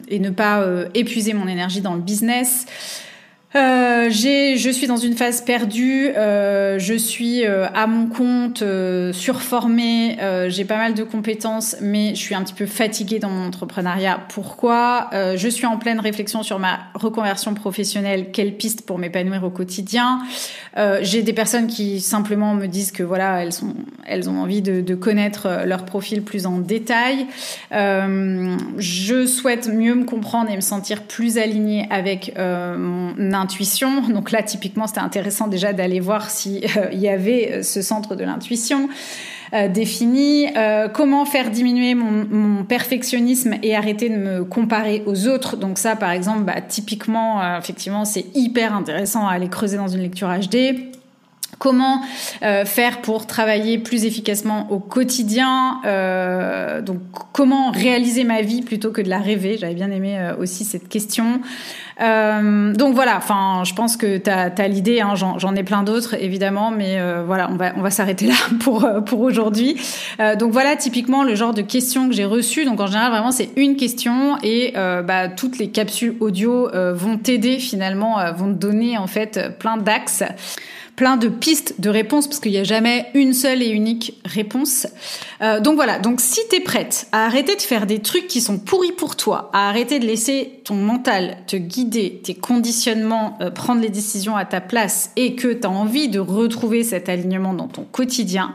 [0.08, 2.68] et ne pas épuiser mon énergie dans le business?
[3.56, 6.10] Euh, je suis dans une phase perdue.
[6.16, 10.18] Euh, je suis euh, à mon compte, euh, surformée.
[10.22, 13.47] Euh, j'ai pas mal de compétences, mais je suis un petit peu fatiguée dans mon
[13.47, 14.22] entrepreneuriat.
[14.30, 15.10] Pourquoi?
[15.36, 18.32] Je suis en pleine réflexion sur ma reconversion professionnelle.
[18.32, 20.20] Quelle piste pour m'épanouir au quotidien?
[21.01, 23.74] J'ai des personnes qui simplement me disent que voilà, elles sont,
[24.06, 27.28] elles ont envie de, de connaître leur profil plus en détail.
[27.72, 33.14] je souhaite mieux me comprendre et me sentir plus alignée avec mon
[34.09, 38.15] Donc là, typiquement, c'était intéressant déjà d'aller voir s'il euh, y avait euh, ce centre
[38.15, 38.89] de l'intuition.
[39.53, 40.47] Euh, défini,
[40.93, 45.57] comment faire diminuer mon, perfectionnisme et arrêter de me comparer aux autres?
[45.57, 50.01] Donc ça, par exemple, bah, typiquement, effectivement, c'est hyper intéressant à aller creuser dans une
[50.01, 50.93] lecture HD.
[51.64, 52.01] Comment
[52.66, 55.80] faire pour travailler plus efficacement au quotidien
[56.86, 56.99] Donc,
[57.32, 61.39] comment réaliser ma vie plutôt que de la rêver J'avais bien aimé aussi cette question.
[62.01, 66.16] Euh, donc voilà, enfin, je pense que tu as, l'idée, hein, j'en ai plein d'autres
[66.20, 69.76] évidemment, mais euh, voilà, on va, on va s'arrêter là pour, euh, pour aujourd'hui.
[70.39, 72.66] donc voilà, typiquement le genre de questions que j'ai reçues.
[72.66, 77.59] Donc en général, vraiment, c'est une question et bah, toutes les capsules audio vont t'aider
[77.59, 80.24] finalement, vont te donner en fait plein d'axes
[80.95, 84.87] plein de pistes de réponses parce qu'il n'y a jamais une seule et unique réponse.
[85.41, 88.41] Euh, donc voilà, donc si tu es prête à arrêter de faire des trucs qui
[88.41, 93.49] sont pourris pour toi, à arrêter de laisser ton mental te guider, tes conditionnements, euh,
[93.49, 97.53] prendre les décisions à ta place et que tu as envie de retrouver cet alignement
[97.53, 98.53] dans ton quotidien,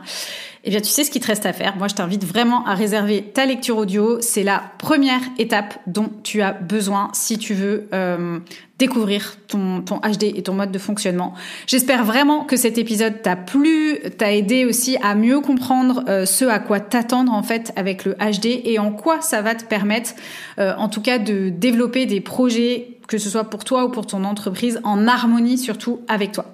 [0.65, 1.77] eh bien, tu sais ce qu'il te reste à faire.
[1.77, 4.19] Moi, je t'invite vraiment à réserver ta lecture audio.
[4.19, 8.39] C'est la première étape dont tu as besoin si tu veux euh,
[8.79, 11.33] découvrir ton, HD et ton mode de fonctionnement.
[11.67, 16.45] J'espère vraiment que cet épisode t'a plu, t'a aidé aussi à mieux comprendre euh, ce
[16.45, 20.11] à quoi t'attendre en fait avec le HD et en quoi ça va te permettre,
[20.59, 24.05] euh, en tout cas, de développer des projets que ce soit pour toi ou pour
[24.05, 26.45] ton entreprise, en harmonie surtout avec toi.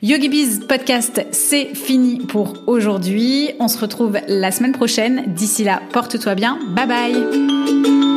[0.00, 3.50] YogiBiz Podcast, c'est fini pour aujourd'hui.
[3.58, 5.24] On se retrouve la semaine prochaine.
[5.26, 6.60] D'ici là, porte-toi bien.
[6.76, 8.07] Bye bye